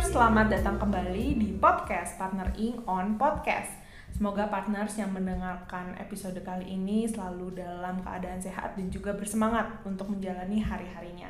selamat 0.00 0.48
datang 0.48 0.80
kembali 0.80 1.36
di 1.36 1.52
podcast 1.60 2.16
Partner 2.16 2.48
Ing 2.56 2.80
on 2.88 3.20
Podcast. 3.20 3.68
Semoga 4.16 4.48
partners 4.48 4.96
yang 4.96 5.12
mendengarkan 5.12 5.92
episode 6.00 6.40
kali 6.40 6.72
ini 6.72 7.04
selalu 7.04 7.60
dalam 7.60 8.00
keadaan 8.00 8.40
sehat 8.40 8.80
dan 8.80 8.88
juga 8.88 9.12
bersemangat 9.12 9.68
untuk 9.84 10.08
menjalani 10.08 10.64
hari-harinya. 10.64 11.28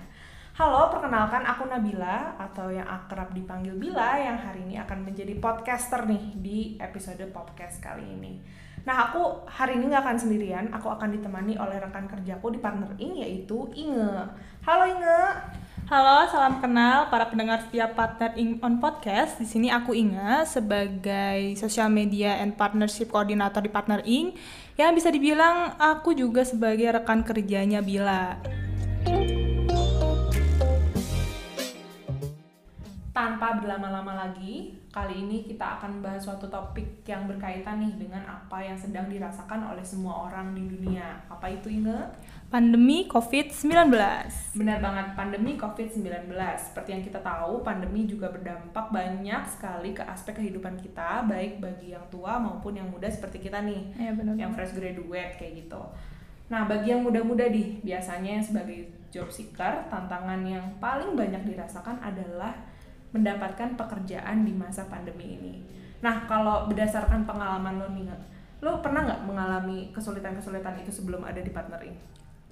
Halo, 0.54 0.86
perkenalkan 0.86 1.42
aku 1.50 1.66
Nabila 1.66 2.38
atau 2.38 2.70
yang 2.70 2.86
akrab 2.86 3.34
dipanggil 3.34 3.74
Bila 3.74 4.14
yang 4.22 4.38
hari 4.38 4.62
ini 4.62 4.78
akan 4.78 5.02
menjadi 5.02 5.34
podcaster 5.42 6.06
nih 6.06 6.38
di 6.38 6.58
episode 6.78 7.26
podcast 7.34 7.82
kali 7.82 8.06
ini. 8.06 8.38
Nah, 8.86 9.10
aku 9.10 9.50
hari 9.50 9.82
ini 9.82 9.90
nggak 9.90 10.06
akan 10.06 10.18
sendirian, 10.22 10.70
aku 10.70 10.86
akan 10.86 11.10
ditemani 11.18 11.58
oleh 11.58 11.82
rekan 11.82 12.06
kerjaku 12.06 12.54
di 12.54 12.62
Partner 12.62 12.94
Ing 13.02 13.18
yaitu 13.18 13.66
Inge. 13.74 14.30
Halo 14.62 14.86
Inge. 14.86 15.58
Halo, 15.90 16.22
salam 16.30 16.62
kenal 16.62 17.10
para 17.10 17.26
pendengar 17.26 17.66
setiap 17.66 17.98
partner 17.98 18.30
in 18.38 18.62
on 18.62 18.78
podcast. 18.78 19.42
Di 19.42 19.46
sini 19.50 19.74
aku 19.74 19.90
Inga 19.90 20.46
sebagai 20.46 21.58
social 21.58 21.90
media 21.90 22.38
and 22.38 22.54
partnership 22.54 23.10
coordinator 23.10 23.58
di 23.58 23.74
Partner 23.74 23.98
Ing. 24.06 24.30
Yang 24.78 24.90
bisa 25.02 25.10
dibilang 25.10 25.74
aku 25.82 26.14
juga 26.14 26.46
sebagai 26.46 26.94
rekan 26.94 27.26
kerjanya 27.26 27.82
Bila. 27.82 28.38
Tanpa 33.10 33.58
berlama-lama 33.58 34.14
lagi, 34.30 34.78
kali 34.94 35.26
ini 35.26 35.42
kita 35.42 35.82
akan 35.82 35.98
membahas 35.98 36.22
suatu 36.22 36.46
topik 36.46 37.02
yang 37.02 37.26
berkaitan 37.26 37.82
nih 37.82 37.98
dengan 37.98 38.22
apa 38.30 38.62
yang 38.62 38.78
sedang 38.78 39.10
dirasakan 39.10 39.74
oleh 39.74 39.82
semua 39.82 40.30
orang 40.30 40.54
di 40.54 40.70
dunia. 40.70 41.18
Apa 41.26 41.50
itu 41.50 41.66
Inge? 41.66 41.98
Pandemi 42.50 43.06
COVID-19. 43.06 43.94
Benar 44.58 44.82
banget, 44.82 45.14
pandemi 45.14 45.54
COVID-19. 45.54 46.34
Seperti 46.58 46.98
yang 46.98 47.06
kita 47.06 47.22
tahu, 47.22 47.62
pandemi 47.62 48.10
juga 48.10 48.26
berdampak 48.26 48.90
banyak 48.90 49.46
sekali 49.46 49.94
ke 49.94 50.02
aspek 50.02 50.42
kehidupan 50.42 50.74
kita, 50.82 51.22
baik 51.30 51.62
bagi 51.62 51.94
yang 51.94 52.02
tua 52.10 52.42
maupun 52.42 52.74
yang 52.74 52.90
muda 52.90 53.06
seperti 53.06 53.38
kita 53.38 53.62
nih, 53.62 53.94
Ya, 53.94 54.10
benar. 54.10 54.34
yang 54.34 54.50
fresh 54.50 54.74
graduate 54.74 55.38
kayak 55.38 55.62
gitu. 55.62 55.78
Nah, 56.50 56.66
bagi 56.66 56.90
yang 56.90 57.06
muda-muda 57.06 57.46
di, 57.46 57.78
biasanya 57.86 58.42
sebagai 58.42 58.90
job 59.14 59.30
seeker, 59.30 59.86
tantangan 59.86 60.42
yang 60.42 60.74
paling 60.82 61.14
banyak 61.14 61.54
dirasakan 61.54 62.02
adalah 62.02 62.50
mendapatkan 63.14 63.78
pekerjaan 63.78 64.42
di 64.42 64.50
masa 64.50 64.90
pandemi 64.90 65.38
ini. 65.38 65.54
Nah, 66.02 66.26
kalau 66.26 66.66
berdasarkan 66.66 67.22
pengalaman 67.30 67.78
lo 67.78 67.86
nih, 67.94 68.10
lo 68.58 68.82
pernah 68.82 69.06
nggak 69.06 69.22
mengalami 69.22 69.94
kesulitan-kesulitan 69.94 70.82
itu 70.82 70.90
sebelum 70.90 71.22
ada 71.22 71.38
di 71.38 71.54
partnering? 71.54 71.94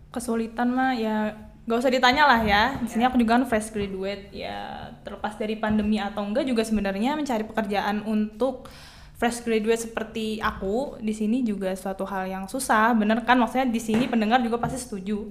Kesulitan 0.09 0.73
mah 0.73 0.93
ya 0.97 1.37
gak 1.69 1.79
usah 1.85 1.93
ditanya 1.93 2.25
lah 2.25 2.41
ya. 2.43 2.63
Di 2.81 2.89
sini 2.89 3.05
aku 3.05 3.21
juga 3.21 3.37
kan 3.37 3.45
fresh 3.45 3.71
graduate 3.71 4.33
ya 4.33 4.89
terlepas 5.05 5.37
dari 5.37 5.61
pandemi 5.61 6.01
atau 6.01 6.25
enggak 6.25 6.49
juga 6.49 6.65
sebenarnya 6.65 7.15
mencari 7.15 7.45
pekerjaan 7.45 8.09
untuk 8.09 8.69
fresh 9.19 9.43
graduate 9.43 9.83
seperti 9.83 10.39
aku 10.39 10.97
di 11.03 11.11
sini 11.11 11.43
juga 11.43 11.75
suatu 11.75 12.07
hal 12.09 12.31
yang 12.31 12.45
susah. 12.49 12.95
Bener 12.95 13.21
kan 13.27 13.37
maksudnya 13.37 13.69
di 13.69 13.83
sini 13.83 14.09
pendengar 14.09 14.41
juga 14.41 14.57
pasti 14.63 14.81
setuju. 14.81 15.29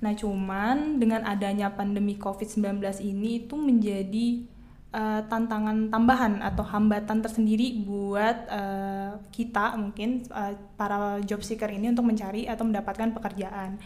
Nah, 0.00 0.12
cuman 0.12 1.00
dengan 1.00 1.24
adanya 1.24 1.72
pandemi 1.72 2.20
COVID-19 2.20 2.80
ini 3.02 3.44
itu 3.44 3.56
menjadi 3.56 4.44
eh, 4.94 5.20
tantangan 5.26 5.88
tambahan 5.88 6.44
atau 6.44 6.60
hambatan 6.60 7.24
tersendiri 7.24 7.82
buat 7.82 8.36
eh, 8.52 9.10
kita 9.32 9.80
mungkin 9.80 10.28
eh, 10.28 10.54
para 10.76 11.18
job 11.24 11.40
seeker 11.40 11.72
ini 11.72 11.90
untuk 11.90 12.04
mencari 12.04 12.44
atau 12.46 12.68
mendapatkan 12.68 13.16
pekerjaan. 13.16 13.80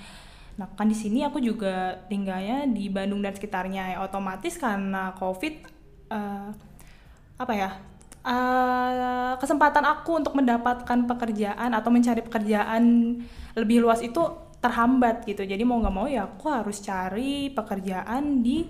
Nah, 0.59 0.67
kan 0.75 0.91
di 0.91 0.97
sini 0.99 1.23
aku 1.23 1.39
juga 1.39 2.03
tinggalnya 2.11 2.67
di 2.67 2.91
Bandung 2.91 3.23
dan 3.23 3.31
sekitarnya 3.31 3.95
ya 3.95 3.99
otomatis 4.03 4.59
karena 4.59 5.15
Covid 5.15 5.55
eh, 6.11 6.51
apa 7.39 7.53
ya? 7.55 7.71
eh, 8.27 9.33
kesempatan 9.39 9.87
aku 9.87 10.19
untuk 10.19 10.35
mendapatkan 10.35 11.07
pekerjaan 11.07 11.71
atau 11.71 11.91
mencari 11.95 12.21
pekerjaan 12.27 12.83
lebih 13.55 13.87
luas 13.87 14.03
itu 14.03 14.21
terhambat 14.59 15.23
gitu. 15.31 15.47
Jadi 15.47 15.63
mau 15.63 15.79
nggak 15.79 15.95
mau 15.95 16.11
ya 16.11 16.27
aku 16.27 16.51
harus 16.51 16.83
cari 16.83 17.55
pekerjaan 17.55 18.43
di 18.43 18.67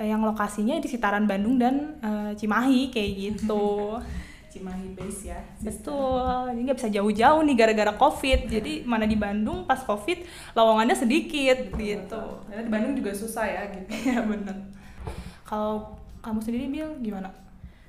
eh, 0.00 0.08
yang 0.08 0.24
lokasinya 0.24 0.80
di 0.80 0.88
sekitaran 0.88 1.28
Bandung 1.28 1.60
dan 1.60 2.00
eh, 2.00 2.30
Cimahi 2.40 2.88
kayak 2.88 3.10
gitu. 3.20 4.00
Cimahi 4.50 4.98
base 4.98 5.30
ya. 5.30 5.38
Betul, 5.62 6.50
jadi 6.50 6.60
nggak 6.66 6.78
bisa 6.82 6.90
jauh-jauh 6.90 7.40
nih 7.46 7.54
gara-gara 7.54 7.94
COVID. 7.94 8.40
Jadi 8.50 8.72
mana 8.82 9.06
di 9.06 9.14
Bandung 9.14 9.62
pas 9.62 9.78
COVID 9.86 10.26
lowongannya 10.58 10.98
sedikit 10.98 11.70
gitu. 11.78 12.22
Ternyata 12.50 12.64
di 12.66 12.72
Bandung 12.74 12.94
juga 12.98 13.14
susah 13.14 13.46
ya 13.46 13.62
gitu. 13.70 13.90
Ya 14.10 14.20
bener. 14.26 14.56
Kalau 15.46 15.94
kamu 16.18 16.42
sendiri 16.42 16.66
Bil 16.66 16.90
gimana? 16.98 17.30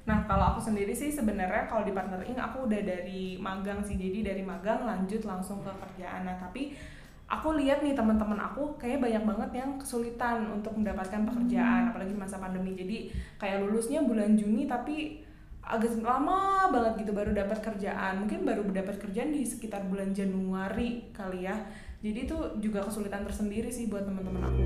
Nah 0.05 0.25
kalau 0.29 0.53
aku 0.53 0.61
sendiri 0.61 0.93
sih 0.93 1.09
sebenarnya 1.09 1.65
kalau 1.65 1.81
di 1.81 1.93
partnering 1.93 2.37
aku 2.37 2.69
udah 2.69 2.81
dari 2.81 3.37
magang 3.41 3.81
sih 3.81 3.97
jadi 3.97 4.33
dari 4.33 4.45
magang 4.45 4.85
lanjut 4.85 5.25
langsung 5.25 5.65
ke 5.65 5.69
kerjaan. 5.69 6.25
Nah 6.29 6.37
tapi 6.37 6.77
aku 7.25 7.57
lihat 7.57 7.81
nih 7.81 7.97
teman-teman 7.97 8.37
aku 8.37 8.75
kayaknya 8.75 8.99
banyak 9.01 9.23
banget 9.23 9.51
yang 9.65 9.71
kesulitan 9.79 10.45
untuk 10.51 10.75
mendapatkan 10.77 11.25
pekerjaan 11.25 11.89
apalagi 11.89 12.13
masa 12.13 12.37
pandemi. 12.37 12.77
Jadi 12.77 13.09
kayak 13.41 13.65
lulusnya 13.65 14.05
bulan 14.05 14.37
Juni 14.37 14.69
tapi 14.69 15.25
agak 15.71 16.03
lama 16.03 16.67
banget 16.67 17.07
gitu 17.07 17.15
baru 17.15 17.31
dapat 17.31 17.63
kerjaan. 17.63 18.27
Mungkin 18.27 18.43
baru 18.43 18.67
dapat 18.67 18.99
kerjaan 18.99 19.31
di 19.31 19.47
sekitar 19.47 19.87
bulan 19.87 20.11
Januari 20.11 21.07
kali 21.15 21.47
ya. 21.47 21.55
Jadi 22.03 22.27
itu 22.27 22.37
juga 22.59 22.83
kesulitan 22.83 23.23
tersendiri 23.23 23.71
sih 23.71 23.87
buat 23.87 24.03
teman-teman 24.03 24.51
aku. 24.51 24.61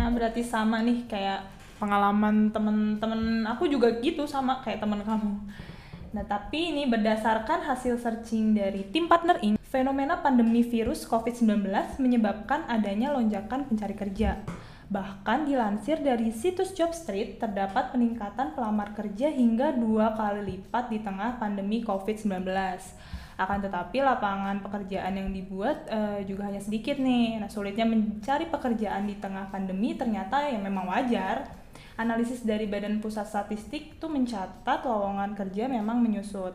Nah 0.00 0.08
berarti 0.16 0.40
sama 0.40 0.80
nih 0.80 1.04
kayak 1.04 1.44
pengalaman 1.76 2.48
temen-temen 2.54 3.44
aku 3.44 3.68
juga 3.68 4.00
gitu 4.00 4.24
sama 4.24 4.64
kayak 4.64 4.80
temen 4.80 5.04
kamu. 5.04 5.32
Nah 6.16 6.24
tapi 6.24 6.72
ini 6.72 6.88
berdasarkan 6.88 7.68
hasil 7.68 8.00
searching 8.00 8.56
dari 8.56 8.88
tim 8.88 9.12
partner 9.12 9.42
ini, 9.44 9.60
fenomena 9.60 10.24
pandemi 10.24 10.64
virus 10.64 11.04
COVID-19 11.04 11.68
menyebabkan 12.00 12.64
adanya 12.70 13.12
lonjakan 13.12 13.68
pencari 13.68 13.92
kerja. 13.92 14.40
Bahkan 14.92 15.48
dilansir 15.48 16.04
dari 16.04 16.28
situs 16.28 16.76
Jobstreet, 16.76 17.40
terdapat 17.40 17.96
peningkatan 17.96 18.52
pelamar 18.52 18.92
kerja 18.92 19.32
hingga 19.32 19.72
dua 19.72 20.12
kali 20.12 20.44
lipat 20.52 20.92
di 20.92 21.00
tengah 21.00 21.40
pandemi 21.40 21.80
COVID-19. 21.80 22.44
Akan 23.40 23.58
tetapi 23.64 24.04
lapangan 24.04 24.60
pekerjaan 24.60 25.16
yang 25.16 25.32
dibuat 25.32 25.88
eh, 25.88 26.28
juga 26.28 26.52
hanya 26.52 26.60
sedikit 26.60 27.00
nih. 27.00 27.40
Nah, 27.40 27.48
sulitnya 27.48 27.88
mencari 27.88 28.52
pekerjaan 28.52 29.08
di 29.08 29.16
tengah 29.16 29.48
pandemi 29.48 29.96
ternyata 29.96 30.44
ya 30.44 30.60
memang 30.60 30.84
wajar. 30.84 31.48
Analisis 31.96 32.44
dari 32.44 32.68
Badan 32.68 33.00
Pusat 33.00 33.32
Statistik 33.32 33.96
tuh 33.96 34.12
mencatat 34.12 34.84
lowongan 34.84 35.32
kerja 35.32 35.72
memang 35.72 36.04
menyusut. 36.04 36.52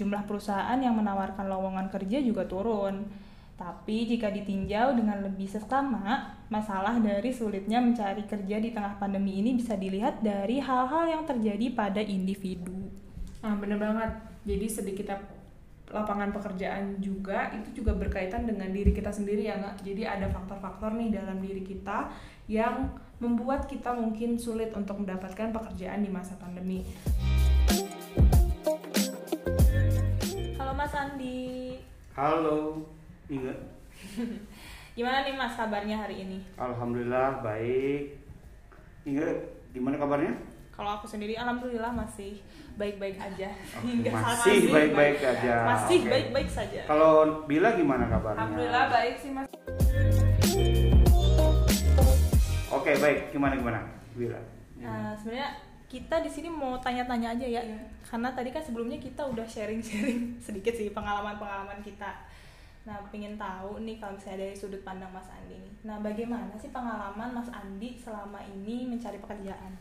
Jumlah 0.00 0.24
perusahaan 0.24 0.80
yang 0.80 0.96
menawarkan 0.96 1.44
lowongan 1.44 1.92
kerja 1.92 2.24
juga 2.24 2.48
turun. 2.48 3.04
Tapi 3.56 4.04
jika 4.04 4.28
ditinjau 4.28 4.92
dengan 4.92 5.24
lebih 5.24 5.48
seksama, 5.48 6.28
masalah 6.52 7.00
dari 7.00 7.32
sulitnya 7.32 7.80
mencari 7.80 8.28
kerja 8.28 8.60
di 8.60 8.68
tengah 8.76 9.00
pandemi 9.00 9.40
ini 9.40 9.56
bisa 9.56 9.80
dilihat 9.80 10.20
dari 10.20 10.60
hal-hal 10.60 11.08
yang 11.08 11.24
terjadi 11.24 11.72
pada 11.72 12.04
individu. 12.04 12.92
Nah, 13.40 13.56
bener 13.56 13.80
banget. 13.80 14.12
Jadi 14.44 14.66
sedikitnya 14.68 15.16
lapangan 15.88 16.36
pekerjaan 16.36 17.00
juga 17.00 17.48
itu 17.56 17.80
juga 17.80 17.96
berkaitan 17.96 18.44
dengan 18.44 18.68
diri 18.68 18.92
kita 18.92 19.08
sendiri 19.08 19.48
ya 19.48 19.56
nggak? 19.56 19.88
Jadi 19.88 20.02
ada 20.04 20.28
faktor-faktor 20.28 20.92
nih 20.92 21.16
dalam 21.16 21.40
diri 21.40 21.64
kita 21.64 22.12
yang 22.52 22.92
membuat 23.24 23.64
kita 23.64 23.96
mungkin 23.96 24.36
sulit 24.36 24.68
untuk 24.76 25.00
mendapatkan 25.00 25.48
pekerjaan 25.56 26.04
di 26.04 26.10
masa 26.12 26.36
pandemi. 26.36 26.84
Halo 30.60 30.72
Mas 30.76 30.92
Andi, 30.92 31.80
Halo, 32.16 32.80
Inge. 33.26 33.54
gimana 34.96 35.26
nih 35.26 35.34
Mas 35.34 35.58
kabarnya 35.58 35.98
hari 35.98 36.22
ini? 36.22 36.38
Alhamdulillah 36.54 37.42
baik. 37.42 38.22
Inge, 39.02 39.28
gimana 39.74 39.98
kabarnya? 39.98 40.34
Kalau 40.70 41.00
aku 41.00 41.10
sendiri, 41.10 41.34
alhamdulillah 41.34 41.90
masih 41.90 42.38
baik-baik 42.78 43.18
aja. 43.18 43.50
Saat 43.50 43.82
masih 44.14 44.70
baik-baik 44.70 45.18
aja. 45.18 45.54
Masih 45.66 45.98
baik-baik 46.06 46.48
saja. 46.52 46.86
Kalau 46.86 47.42
Bila 47.50 47.74
gimana 47.74 48.06
kabarnya? 48.06 48.46
Alhamdulillah 48.46 48.84
baik 48.94 49.14
sih 49.18 49.30
mas. 49.34 49.46
Oke 52.70 52.92
baik, 53.02 53.34
gimana 53.34 53.58
gimana? 53.58 53.80
Bila. 54.14 54.38
Nah, 54.78 55.18
sebenarnya 55.18 55.50
kita 55.90 56.22
di 56.22 56.30
sini 56.30 56.46
mau 56.46 56.78
tanya-tanya 56.78 57.34
aja 57.34 57.46
ya, 57.58 57.62
karena 58.06 58.30
tadi 58.30 58.54
kan 58.54 58.62
sebelumnya 58.62 59.02
kita 59.02 59.26
udah 59.26 59.46
sharing-sharing 59.48 60.34
sedikit 60.46 60.78
sih 60.78 60.94
pengalaman-pengalaman 60.94 61.82
kita. 61.82 62.35
Nah, 62.86 63.02
pengen 63.10 63.34
tahu 63.34 63.82
nih 63.82 63.98
kalau 63.98 64.14
misalnya 64.14 64.46
dari 64.46 64.54
sudut 64.54 64.82
pandang 64.86 65.10
Mas 65.10 65.26
Andi 65.26 65.58
nih. 65.58 65.74
Nah, 65.82 65.98
bagaimana 65.98 66.54
sih 66.54 66.70
pengalaman 66.70 67.34
Mas 67.34 67.50
Andi 67.50 67.98
selama 67.98 68.38
ini 68.46 68.86
mencari 68.86 69.18
pekerjaan? 69.18 69.74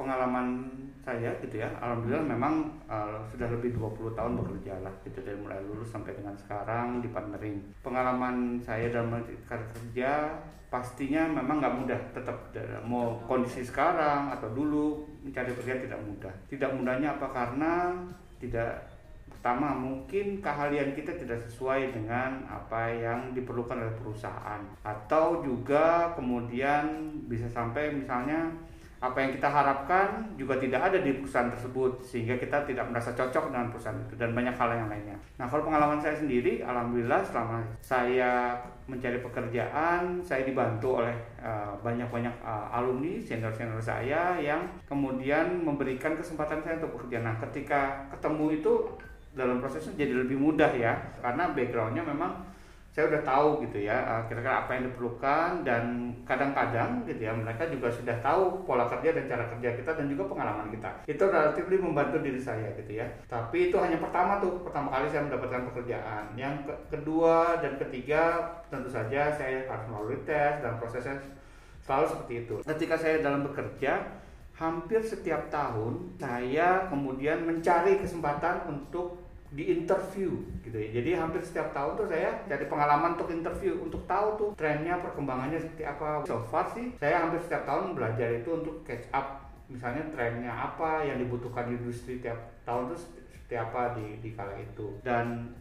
pengalaman 0.00 0.64
saya 1.04 1.28
gitu 1.44 1.60
ya, 1.60 1.68
alhamdulillah 1.76 2.24
memang 2.24 2.72
uh, 2.88 3.20
sudah 3.28 3.52
lebih 3.52 3.76
20 3.76 4.16
tahun 4.16 4.32
bekerja 4.40 4.80
lah 4.80 4.94
gitu 5.04 5.20
dari 5.20 5.36
mulai 5.36 5.60
lulus 5.60 5.92
sampai 5.92 6.16
dengan 6.16 6.32
sekarang 6.40 7.04
di 7.04 7.12
partnering. 7.12 7.60
Pengalaman 7.84 8.56
saya 8.64 8.88
dalam 8.88 9.20
karir 9.44 9.68
kerja 9.76 10.40
pastinya 10.72 11.28
memang 11.28 11.60
nggak 11.60 11.76
mudah 11.84 12.00
tetap 12.16 12.48
mau 12.88 13.20
kondisi 13.28 13.60
sekarang 13.60 14.32
atau 14.32 14.48
dulu 14.56 15.04
mencari 15.20 15.52
kerja 15.52 15.84
tidak 15.84 16.00
mudah. 16.00 16.32
Tidak 16.48 16.70
mudahnya 16.72 17.20
apa 17.20 17.28
karena 17.28 17.92
tidak 18.40 18.89
pertama 19.40 19.72
mungkin 19.72 20.44
keahlian 20.44 20.92
kita 20.92 21.16
tidak 21.16 21.40
sesuai 21.48 21.96
dengan 21.96 22.44
apa 22.44 22.92
yang 22.92 23.32
diperlukan 23.32 23.72
oleh 23.72 23.96
perusahaan 23.96 24.60
atau 24.84 25.40
juga 25.40 26.12
kemudian 26.12 27.08
bisa 27.24 27.48
sampai 27.48 27.88
misalnya 27.88 28.52
apa 29.00 29.16
yang 29.16 29.32
kita 29.32 29.48
harapkan 29.48 30.28
juga 30.36 30.60
tidak 30.60 30.92
ada 30.92 31.00
di 31.00 31.16
perusahaan 31.16 31.48
tersebut 31.48 32.04
sehingga 32.04 32.36
kita 32.36 32.68
tidak 32.68 32.84
merasa 32.92 33.16
cocok 33.16 33.48
dengan 33.48 33.72
perusahaan 33.72 33.96
itu 33.96 34.12
dan 34.20 34.36
banyak 34.36 34.52
hal 34.52 34.76
yang 34.76 34.92
lainnya. 34.92 35.16
Nah 35.40 35.48
kalau 35.48 35.64
pengalaman 35.64 35.96
saya 35.96 36.12
sendiri, 36.20 36.60
alhamdulillah 36.60 37.24
selama 37.24 37.64
saya 37.80 38.60
mencari 38.84 39.24
pekerjaan, 39.24 40.20
saya 40.20 40.44
dibantu 40.44 41.00
oleh 41.00 41.16
uh, 41.40 41.72
banyak-banyak 41.80 42.44
uh, 42.44 42.68
alumni 42.76 43.16
senior-senior 43.16 43.80
saya 43.80 44.36
yang 44.36 44.68
kemudian 44.84 45.64
memberikan 45.64 46.12
kesempatan 46.12 46.60
saya 46.60 46.76
untuk 46.84 47.00
bekerja. 47.00 47.24
Nah 47.24 47.40
ketika 47.40 48.04
ketemu 48.12 48.60
itu 48.60 49.00
dalam 49.34 49.62
prosesnya 49.62 49.94
jadi 49.94 50.26
lebih 50.26 50.36
mudah 50.36 50.70
ya 50.74 50.98
karena 51.22 51.54
backgroundnya 51.54 52.02
memang 52.02 52.50
saya 52.90 53.06
udah 53.06 53.22
tahu 53.22 53.48
gitu 53.62 53.86
ya 53.86 54.02
eh, 54.02 54.22
kira-kira 54.26 54.66
apa 54.66 54.70
yang 54.74 54.90
diperlukan 54.90 55.62
dan 55.62 56.10
kadang-kadang 56.26 57.06
gitu 57.06 57.22
ya 57.22 57.30
mereka 57.30 57.62
juga 57.70 57.86
sudah 57.86 58.18
tahu 58.18 58.66
pola 58.66 58.82
kerja 58.90 59.14
dan 59.14 59.30
cara 59.30 59.46
kerja 59.46 59.78
kita 59.78 59.90
dan 59.94 60.06
juga 60.10 60.26
pengalaman 60.26 60.74
kita. 60.74 60.90
Itu 61.06 61.30
relatif 61.30 61.70
membantu 61.70 62.18
diri 62.18 62.42
saya 62.42 62.66
gitu 62.74 62.98
ya. 62.98 63.06
Tapi 63.30 63.70
itu 63.70 63.78
hanya 63.78 64.02
pertama 64.02 64.42
tuh 64.42 64.66
pertama 64.66 64.90
kali 64.90 65.06
saya 65.06 65.22
mendapatkan 65.22 65.70
pekerjaan. 65.70 66.34
Yang 66.34 66.66
ke 66.66 66.74
kedua 66.98 67.62
dan 67.62 67.78
ketiga 67.78 68.22
tentu 68.66 68.90
saja 68.90 69.30
saya 69.38 69.70
harus 69.70 69.86
melalui 69.86 70.18
tes 70.26 70.58
dan 70.58 70.74
prosesnya 70.82 71.14
selalu 71.86 72.06
seperti 72.10 72.34
itu. 72.42 72.54
Ketika 72.66 72.98
saya 72.98 73.22
dalam 73.22 73.46
bekerja 73.46 74.02
hampir 74.60 75.00
setiap 75.00 75.48
tahun 75.48 76.20
saya 76.20 76.84
kemudian 76.92 77.48
mencari 77.48 77.96
kesempatan 77.96 78.68
untuk 78.68 79.16
di 79.50 79.72
interview 79.72 80.36
gitu 80.62 80.76
ya. 80.76 81.00
Jadi 81.00 81.10
hampir 81.16 81.40
setiap 81.42 81.74
tahun 81.74 81.98
tuh 81.98 82.06
saya 82.06 82.44
cari 82.46 82.68
pengalaman 82.70 83.18
untuk 83.18 83.32
interview 83.32 83.80
untuk 83.82 84.04
tahu 84.06 84.28
tuh 84.38 84.50
trennya 84.54 85.00
perkembangannya 85.00 85.58
seperti 85.58 85.88
apa. 85.88 86.22
So 86.28 86.38
far 86.52 86.68
sih 86.76 86.92
saya 87.00 87.26
hampir 87.26 87.40
setiap 87.42 87.66
tahun 87.66 87.96
belajar 87.96 88.28
itu 88.30 88.50
untuk 88.52 88.84
catch 88.84 89.08
up 89.10 89.48
misalnya 89.66 90.06
trennya 90.12 90.52
apa 90.52 91.08
yang 91.08 91.18
dibutuhkan 91.18 91.70
di 91.70 91.74
industri 91.80 92.20
tiap 92.20 92.38
tahun 92.62 92.94
tuh 92.94 93.00
seperti 93.00 93.54
apa 93.56 93.96
di 93.96 94.06
di 94.22 94.30
kala 94.36 94.54
itu. 94.60 94.86
Dan 95.02 95.56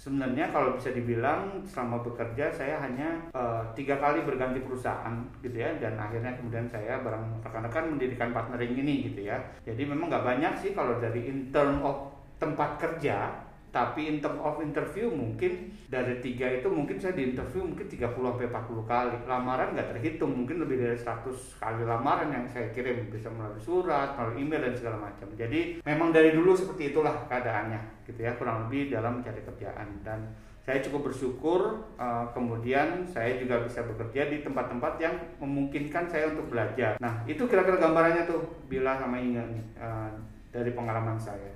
sebenarnya 0.00 0.48
kalau 0.48 0.80
bisa 0.80 0.96
dibilang 0.96 1.60
selama 1.68 2.00
bekerja 2.00 2.48
saya 2.48 2.80
hanya 2.80 3.20
uh, 3.36 3.60
tiga 3.76 4.00
kali 4.00 4.24
berganti 4.24 4.64
perusahaan 4.64 5.12
gitu 5.44 5.60
ya 5.60 5.76
dan 5.76 6.00
akhirnya 6.00 6.32
kemudian 6.40 6.64
saya 6.64 7.04
bareng 7.04 7.44
rekan-rekan 7.44 7.92
mendirikan 7.92 8.32
partnering 8.32 8.72
ini 8.80 9.12
gitu 9.12 9.28
ya. 9.28 9.36
Jadi 9.60 9.84
memang 9.84 10.08
nggak 10.08 10.24
banyak 10.24 10.52
sih 10.56 10.72
kalau 10.72 10.96
dari 10.96 11.28
in 11.28 11.52
term 11.52 11.84
of 11.84 12.16
tempat 12.40 12.80
kerja 12.80 13.28
tapi 13.70 14.10
in 14.10 14.18
term 14.18 14.42
of 14.42 14.58
interview 14.58 15.06
mungkin 15.06 15.70
dari 15.86 16.18
tiga 16.18 16.50
itu 16.50 16.66
mungkin 16.66 16.98
saya 16.98 17.14
di 17.14 17.34
interview 17.34 17.62
mungkin 17.62 17.86
30 17.86 18.10
sampai 18.10 18.46
40 18.50 18.90
kali. 18.90 19.16
Lamaran 19.26 19.68
nggak 19.74 19.88
terhitung 19.94 20.32
mungkin 20.34 20.62
lebih 20.62 20.76
dari 20.82 20.98
100 20.98 21.62
kali 21.62 21.82
lamaran 21.86 22.34
yang 22.34 22.44
saya 22.50 22.70
kirim. 22.74 23.10
Bisa 23.10 23.30
melalui 23.30 23.62
surat 23.62 24.18
melalui 24.18 24.42
email 24.42 24.66
dan 24.70 24.74
segala 24.74 24.98
macam. 24.98 25.30
Jadi 25.38 25.82
memang 25.86 26.10
dari 26.10 26.34
dulu 26.34 26.54
seperti 26.54 26.90
itulah 26.90 27.26
keadaannya 27.30 28.06
gitu 28.10 28.20
ya 28.26 28.34
kurang 28.34 28.66
lebih 28.66 28.90
dalam 28.90 29.22
mencari 29.22 29.42
kerjaan. 29.46 30.02
Dan 30.02 30.30
saya 30.66 30.82
cukup 30.82 31.14
bersyukur 31.14 31.86
uh, 31.94 32.26
kemudian 32.34 33.06
saya 33.06 33.38
juga 33.38 33.62
bisa 33.62 33.86
bekerja 33.86 34.30
di 34.30 34.42
tempat-tempat 34.42 34.98
yang 34.98 35.14
memungkinkan 35.38 36.10
saya 36.10 36.34
untuk 36.34 36.50
belajar. 36.50 36.98
Nah 36.98 37.22
itu 37.30 37.46
kira-kira 37.46 37.78
gambarannya 37.78 38.26
tuh 38.26 38.66
bila 38.66 38.98
sama 38.98 39.22
Inga 39.22 39.46
nih 39.46 39.64
uh, 39.78 40.10
dari 40.50 40.74
pengalaman 40.74 41.14
saya 41.14 41.50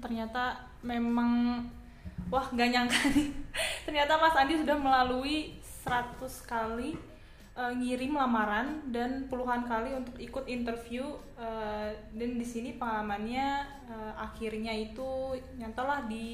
ternyata 0.00 0.56
memang 0.80 1.64
wah 2.32 2.46
gak 2.50 2.70
nyangka 2.72 3.00
nih. 3.14 3.30
ternyata 3.84 4.16
Mas 4.16 4.36
Andi 4.36 4.58
sudah 4.58 4.76
melalui 4.76 5.60
100 5.84 6.20
kali 6.48 6.96
uh, 7.56 7.72
ngirim 7.76 8.16
lamaran 8.16 8.80
dan 8.88 9.28
puluhan 9.28 9.68
kali 9.68 9.92
untuk 9.92 10.16
ikut 10.16 10.44
interview 10.48 11.04
uh, 11.36 11.90
dan 12.16 12.30
di 12.40 12.46
sini 12.46 12.80
pengalamannya 12.80 13.64
uh, 13.88 14.12
akhirnya 14.16 14.72
itu 14.72 15.36
nyatalah 15.60 16.08
di 16.08 16.26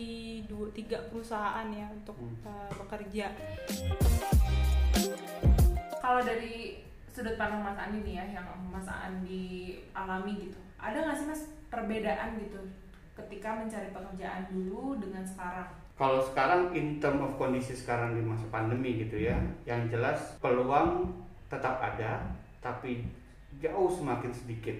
dua 0.46 0.70
tiga 0.70 1.02
perusahaan 1.10 1.66
ya 1.70 1.86
untuk 1.90 2.18
uh, 2.46 2.70
bekerja. 2.78 3.32
Kalau 5.98 6.22
dari 6.22 6.86
sudut 7.16 7.34
pandang 7.40 7.64
Mas 7.64 7.80
Andi 7.80 8.04
nih 8.04 8.14
ya 8.20 8.24
yang 8.36 8.46
Mas 8.68 8.84
Andi 8.84 9.80
alami 9.96 10.36
gitu 10.36 10.60
ada 10.76 11.00
nggak 11.00 11.16
sih 11.16 11.26
Mas 11.26 11.42
perbedaan 11.72 12.36
gitu 12.36 12.60
ketika 13.16 13.56
mencari 13.56 13.88
pekerjaan 13.90 14.44
dulu 14.52 15.00
dengan 15.00 15.24
sekarang? 15.24 15.68
Kalau 15.96 16.20
sekarang 16.20 16.76
in 16.76 17.00
term 17.00 17.24
of 17.24 17.40
kondisi 17.40 17.72
sekarang 17.72 18.12
di 18.12 18.20
masa 18.20 18.44
pandemi 18.52 19.00
gitu 19.00 19.16
ya 19.16 19.40
yang 19.64 19.88
jelas 19.88 20.36
peluang 20.44 21.08
tetap 21.48 21.80
ada 21.80 22.20
tapi 22.60 23.08
jauh 23.56 23.88
semakin 23.88 24.28
sedikit 24.28 24.76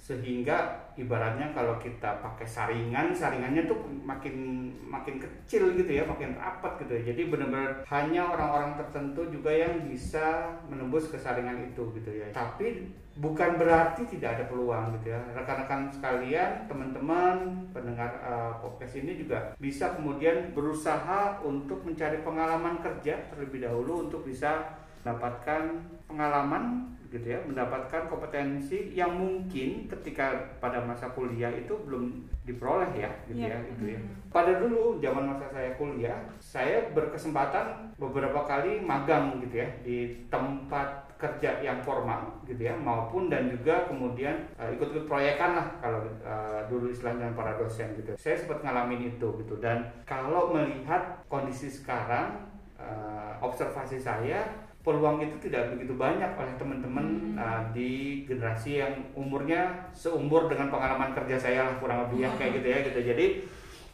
sehingga 0.00 0.90
ibaratnya 0.96 1.52
kalau 1.54 1.76
kita 1.78 2.18
pakai 2.24 2.48
saringan 2.48 3.12
saringannya 3.14 3.68
tuh 3.68 3.78
makin 4.02 4.66
makin 4.88 5.22
kecil 5.22 5.70
gitu 5.76 5.86
ya 5.86 6.02
makin 6.02 6.34
rapat 6.34 6.82
gitu 6.82 6.98
ya. 6.98 7.02
Jadi 7.14 7.30
benar-benar 7.30 7.86
hanya 7.86 8.26
orang-orang 8.26 8.74
tertentu 8.80 9.28
juga 9.30 9.52
yang 9.54 9.86
bisa 9.86 10.56
menembus 10.66 11.12
ke 11.12 11.16
saringan 11.20 11.70
itu 11.70 11.84
gitu 11.94 12.10
ya. 12.10 12.26
Tapi 12.34 12.90
bukan 13.20 13.60
berarti 13.60 14.08
tidak 14.10 14.40
ada 14.40 14.44
peluang 14.50 14.98
gitu 14.98 15.14
ya. 15.14 15.20
Rekan-rekan 15.36 15.92
sekalian 15.92 16.66
teman-teman 16.66 17.68
pendengar 17.70 18.10
uh, 18.24 18.58
podcast 18.58 18.98
ini 18.98 19.20
juga 19.20 19.54
bisa 19.60 19.94
kemudian 19.94 20.50
berusaha 20.56 21.38
untuk 21.44 21.86
mencari 21.86 22.24
pengalaman 22.26 22.82
kerja 22.82 23.30
terlebih 23.30 23.62
dahulu 23.62 24.10
untuk 24.10 24.26
bisa 24.26 24.80
mendapatkan 25.00 25.80
pengalaman 26.04 26.92
gitu 27.10 27.26
ya 27.26 27.38
mendapatkan 27.42 28.06
kompetensi 28.06 28.94
yang 28.94 29.10
mungkin 29.18 29.90
ketika 29.90 30.54
pada 30.62 30.78
masa 30.78 31.10
kuliah 31.10 31.50
itu 31.50 31.74
belum 31.82 32.22
diperoleh 32.46 32.94
ya 32.94 33.10
gitu 33.26 33.50
yeah. 33.50 33.58
ya 33.58 33.66
gitu 33.74 33.84
ya 33.94 33.98
mm-hmm. 33.98 34.30
pada 34.30 34.62
dulu 34.62 35.02
zaman 35.02 35.34
masa 35.34 35.50
saya 35.50 35.74
kuliah 35.74 36.18
saya 36.38 36.86
berkesempatan 36.94 37.90
beberapa 37.98 38.46
kali 38.46 38.78
magang 38.78 39.42
gitu 39.42 39.58
ya 39.58 39.68
di 39.82 40.22
tempat 40.30 41.10
kerja 41.20 41.60
yang 41.60 41.84
formal 41.84 42.40
gitu 42.48 42.64
ya 42.64 42.72
maupun 42.72 43.28
dan 43.28 43.52
juga 43.52 43.84
kemudian 43.84 44.40
uh, 44.56 44.72
ikut-ikut 44.72 45.04
proyekan 45.04 45.52
lah 45.52 45.66
kalau 45.82 46.00
uh, 46.24 46.64
dulu 46.72 46.88
istilahnya 46.88 47.36
para 47.36 47.60
dosen 47.60 47.92
gitu 48.00 48.16
saya 48.16 48.40
sempat 48.40 48.64
ngalamin 48.64 49.12
itu 49.12 49.28
gitu 49.44 49.60
dan 49.60 49.84
kalau 50.08 50.48
melihat 50.48 51.20
kondisi 51.28 51.68
sekarang 51.68 52.48
uh, 52.80 53.36
observasi 53.44 54.00
saya 54.00 54.69
peluang 54.80 55.20
itu 55.20 55.36
tidak 55.48 55.76
begitu 55.76 55.92
banyak 55.92 56.32
oleh 56.40 56.54
teman-teman 56.56 57.36
hmm. 57.36 57.36
uh, 57.36 57.62
di 57.76 58.24
generasi 58.24 58.80
yang 58.80 58.96
umurnya 59.12 59.92
seumur 59.92 60.48
dengan 60.48 60.72
pengalaman 60.72 61.12
kerja 61.12 61.36
saya 61.36 61.68
lah 61.68 61.76
kurang 61.76 62.08
lebih 62.08 62.24
ya 62.24 62.30
kayak 62.40 62.52
gitu 62.60 62.68
ya 62.72 62.78
gitu. 62.88 63.00
Jadi 63.12 63.26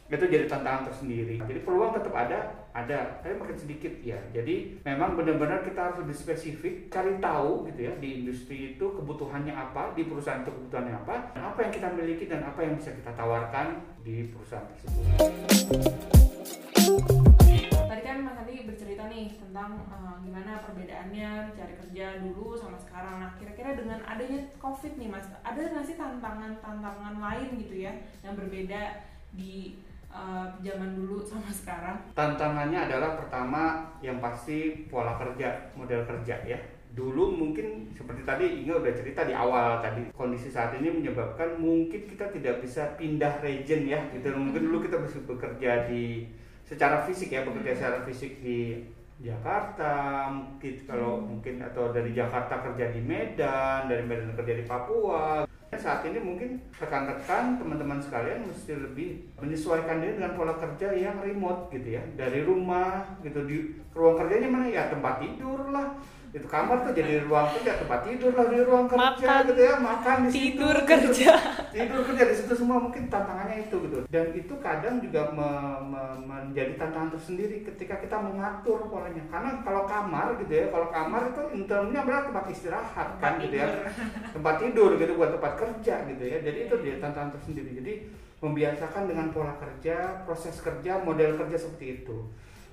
itu 0.07 0.23
jadi 0.31 0.47
tantangan 0.47 0.87
tersendiri. 0.87 1.35
Jadi 1.43 1.59
peluang 1.67 1.91
tetap 1.91 2.15
ada 2.15 2.39
ada 2.71 3.19
tapi 3.19 3.35
makin 3.35 3.59
sedikit 3.59 3.91
ya. 3.99 4.15
Jadi 4.31 4.79
memang 4.87 5.19
benar-benar 5.19 5.67
kita 5.67 5.91
harus 5.91 5.99
lebih 5.99 6.15
spesifik 6.15 6.87
cari 6.87 7.19
tahu 7.19 7.67
gitu 7.67 7.91
ya 7.91 7.93
di 7.99 8.23
industri 8.23 8.79
itu 8.79 8.85
kebutuhannya 8.95 9.51
apa 9.51 9.91
di 9.91 10.07
perusahaan 10.07 10.47
itu 10.47 10.55
kebutuhannya 10.55 10.95
apa 11.03 11.35
dan 11.35 11.43
apa 11.51 11.59
yang 11.67 11.71
kita 11.75 11.91
miliki 11.91 12.31
dan 12.31 12.47
apa 12.47 12.63
yang 12.63 12.79
bisa 12.79 12.95
kita 12.95 13.11
tawarkan 13.11 13.83
di 14.07 14.31
perusahaan 14.31 14.63
tersebut 14.71 14.95
bercerita 18.65 19.11
nih 19.11 19.35
tentang 19.37 19.83
uh, 19.91 20.17
gimana 20.23 20.63
perbedaannya 20.65 21.53
cari 21.53 21.73
kerja 21.77 22.23
dulu 22.23 22.57
sama 22.57 22.79
sekarang. 22.79 23.21
Nah, 23.21 23.35
kira-kira 23.37 23.77
dengan 23.77 23.99
adanya 24.07 24.41
COVID 24.57 24.97
nih 24.97 25.09
Mas, 25.11 25.27
ada 25.45 25.59
nggak 25.59 25.85
sih 25.85 25.99
tantangan-tantangan 25.99 27.15
lain 27.21 27.49
gitu 27.61 27.85
ya 27.85 27.93
yang 28.25 28.33
berbeda 28.33 29.03
di 29.35 29.77
uh, 30.09 30.47
zaman 30.63 30.97
dulu 30.97 31.21
sama 31.21 31.51
sekarang? 31.53 31.97
Tantangannya 32.17 32.89
adalah 32.89 33.19
pertama 33.19 33.93
yang 34.01 34.17
pasti 34.17 34.87
pola 34.89 35.19
kerja, 35.19 35.69
model 35.77 36.07
kerja 36.07 36.41
ya. 36.47 36.59
Dulu 36.97 37.29
mungkin 37.29 37.93
seperti 37.93 38.25
tadi 38.25 38.65
Inga 38.65 38.81
udah 38.81 38.93
cerita 38.95 39.21
di 39.21 39.35
awal 39.35 39.77
tadi 39.85 40.09
kondisi 40.17 40.49
saat 40.49 40.73
ini 40.81 40.89
menyebabkan 40.89 41.61
mungkin 41.61 42.09
kita 42.09 42.25
tidak 42.33 42.57
bisa 42.65 42.97
pindah 42.97 43.37
region 43.45 43.85
ya 43.85 44.01
gitu. 44.09 44.33
Mungkin 44.33 44.65
dulu 44.65 44.81
kita 44.81 44.97
bisa 45.05 45.21
bekerja 45.29 45.85
di 45.85 46.25
secara 46.67 47.07
fisik 47.07 47.31
ya 47.31 47.47
bekerja 47.47 47.71
secara 47.79 48.03
fisik 48.03 48.43
di 48.43 48.83
Jakarta 49.17 50.27
mungkin 50.29 50.73
kalau 50.85 51.17
mungkin 51.17 51.63
atau 51.63 51.89
dari 51.89 52.13
Jakarta 52.13 52.61
kerja 52.61 52.93
di 52.93 53.01
Medan 53.01 53.89
dari 53.89 54.03
Medan 54.03 54.35
kerja 54.35 54.53
di 54.53 54.65
Papua. 54.67 55.47
Saat 55.77 56.01
ini 56.09 56.17
mungkin 56.17 56.57
rekan-rekan 56.79 57.59
teman-teman 57.59 57.99
sekalian 57.99 58.49
mesti 58.49 58.71
lebih 58.81 59.29
menyesuaikan 59.37 59.99
diri 59.99 60.15
dengan 60.15 60.33
pola 60.33 60.55
kerja 60.55 60.95
yang 60.95 61.19
remote 61.19 61.69
gitu 61.75 61.99
ya. 61.99 62.03
Dari 62.15 62.41
rumah 62.41 63.03
gitu 63.19 63.43
di 63.43 63.75
ruang 63.91 64.15
kerjanya 64.15 64.47
mana 64.47 64.67
ya? 64.71 64.87
Tempat 64.87 65.19
tidur 65.21 65.69
lah 65.69 65.91
itu 66.27 66.43
kamar 66.43 66.83
tuh 66.83 66.91
jadi 66.91 67.23
ruang 67.23 67.47
kerja 67.55 67.79
tempat 67.79 68.03
tidur 68.03 68.35
lah 68.35 68.45
di 68.51 68.59
ruang 68.59 68.85
kerja 68.85 69.15
Makan, 69.15 69.41
gitu 69.47 69.61
ya 69.63 69.73
makan 69.79 70.17
di 70.19 70.29
tidur 70.29 70.75
situ, 70.75 70.85
kerja. 70.85 71.31
gitu. 71.39 71.63
tidur 71.79 72.01
kerja 72.03 72.23
di 72.27 72.35
situ 72.35 72.53
semua 72.53 72.77
mungkin 72.83 73.03
tantangannya 73.07 73.57
itu 73.63 73.75
gitu. 73.87 73.97
Dan 74.11 74.25
itu 74.35 74.53
kadang 74.59 74.99
juga 74.99 75.31
me- 75.31 75.81
me- 75.87 76.19
menjadi 76.19 76.75
tantangan 76.75 77.15
tersendiri 77.15 77.63
ketika 77.63 77.95
kita 78.03 78.19
mengatur 78.19 78.91
polanya. 78.91 79.23
Karena 79.31 79.63
kalau 79.63 79.87
kamar 79.87 80.35
gitu 80.43 80.51
ya 80.51 80.65
kalau 80.67 80.87
kamar 80.91 81.21
itu 81.31 81.41
internalnya 81.55 81.99
adalah 82.03 82.21
tempat 82.27 82.45
istirahat 82.51 83.09
kan 83.23 83.33
gitu 83.39 83.55
ya. 83.55 83.67
tempat 84.35 84.55
tidur 84.59 84.99
gitu 84.99 85.11
buat 85.15 85.31
tempat 85.31 85.53
kerja 85.55 85.95
gitu 86.11 86.23
ya. 86.27 86.37
Jadi 86.43 86.57
itu 86.67 86.75
dia 86.83 86.95
tantangan 86.99 87.31
tersendiri. 87.39 87.71
Jadi 87.79 87.93
membiasakan 88.37 89.09
dengan 89.09 89.33
pola 89.33 89.57
kerja 89.57 90.21
proses 90.21 90.61
kerja 90.61 91.01
model 91.01 91.33
kerja 91.41 91.57
seperti 91.57 92.03
itu 92.03 92.17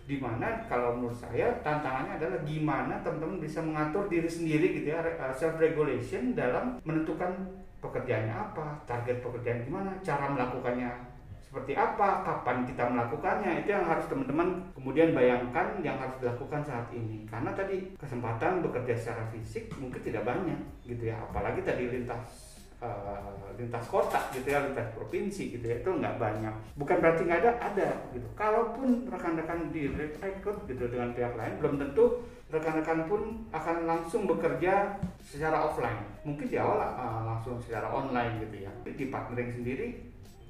di 0.05 0.21
mana 0.21 0.69
kalau 0.69 1.01
menurut 1.01 1.17
saya 1.17 1.49
tantangannya 1.65 2.21
adalah 2.21 2.39
gimana 2.45 3.01
teman-teman 3.01 3.41
bisa 3.41 3.65
mengatur 3.65 4.05
diri 4.13 4.29
sendiri 4.29 4.77
gitu 4.77 4.93
ya 4.93 5.01
self 5.33 5.57
regulation 5.57 6.37
dalam 6.37 6.77
menentukan 6.85 7.33
pekerjaannya 7.81 8.33
apa 8.33 8.85
target 8.85 9.25
pekerjaan 9.25 9.65
gimana 9.65 9.97
cara 10.05 10.29
melakukannya 10.29 11.15
seperti 11.55 11.79
apa 11.79 12.27
kapan 12.27 12.67
kita 12.67 12.83
melakukannya 12.91 13.63
itu 13.63 13.71
yang 13.71 13.87
harus 13.87 14.11
teman-teman 14.11 14.59
kemudian 14.75 15.15
bayangkan 15.15 15.79
yang 15.87 15.95
harus 16.03 16.19
dilakukan 16.19 16.67
saat 16.67 16.91
ini. 16.91 17.23
Karena 17.31 17.55
tadi 17.55 17.95
kesempatan 17.95 18.59
bekerja 18.59 18.99
secara 18.99 19.23
fisik 19.31 19.71
mungkin 19.79 20.03
tidak 20.03 20.27
banyak 20.27 20.59
gitu 20.83 21.15
ya 21.15 21.17
apalagi 21.23 21.63
tadi 21.63 21.87
lintas 21.95 22.54
uh, 22.85 23.33
lintas 23.55 23.87
kota 23.87 24.19
gitu 24.35 24.51
ya 24.51 24.67
lintas 24.67 24.91
provinsi 24.93 25.57
gitu 25.59 25.65
ya 25.65 25.77
itu 25.81 25.91
nggak 25.91 26.19
banyak. 26.21 26.55
Bukan 26.77 26.97
berarti 27.01 27.23
nggak 27.25 27.41
ada 27.41 27.53
ada 27.63 27.89
gitu. 28.13 28.27
Kalaupun 28.37 29.09
rekan-rekan 29.09 29.71
direkrut 29.71 30.59
gitu 30.69 30.85
dengan 30.91 31.15
pihak 31.15 31.35
lain 31.39 31.55
belum 31.63 31.75
tentu 31.81 32.27
rekan-rekan 32.53 33.11
pun 33.11 33.49
akan 33.51 33.77
langsung 33.89 34.29
bekerja 34.29 35.01
secara 35.25 35.65
offline. 35.71 36.05
Mungkin 36.23 36.47
di 36.47 36.59
awal 36.61 36.79
uh, 36.79 37.23
langsung 37.25 37.59
secara 37.59 37.91
online 37.91 38.43
gitu 38.45 38.67
ya. 38.69 38.73
Di 38.85 39.07
partnering 39.09 39.51
sendiri 39.51 39.87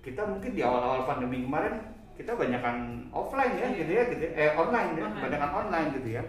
kita 0.04 0.20
mungkin 0.28 0.52
di 0.52 0.60
awal-awal 0.60 1.08
pandemi 1.08 1.40
kemarin 1.48 1.80
kita 2.14 2.36
banyakkan 2.36 3.08
offline 3.10 3.58
ya 3.58 3.68
gitu 3.74 3.90
ya 3.90 4.02
gitu 4.06 4.22
ya. 4.22 4.32
eh 4.36 4.50
online 4.54 4.90
ya 5.00 5.06
banyakkan 5.18 5.52
online 5.52 5.88
gitu 6.00 6.08
ya. 6.20 6.22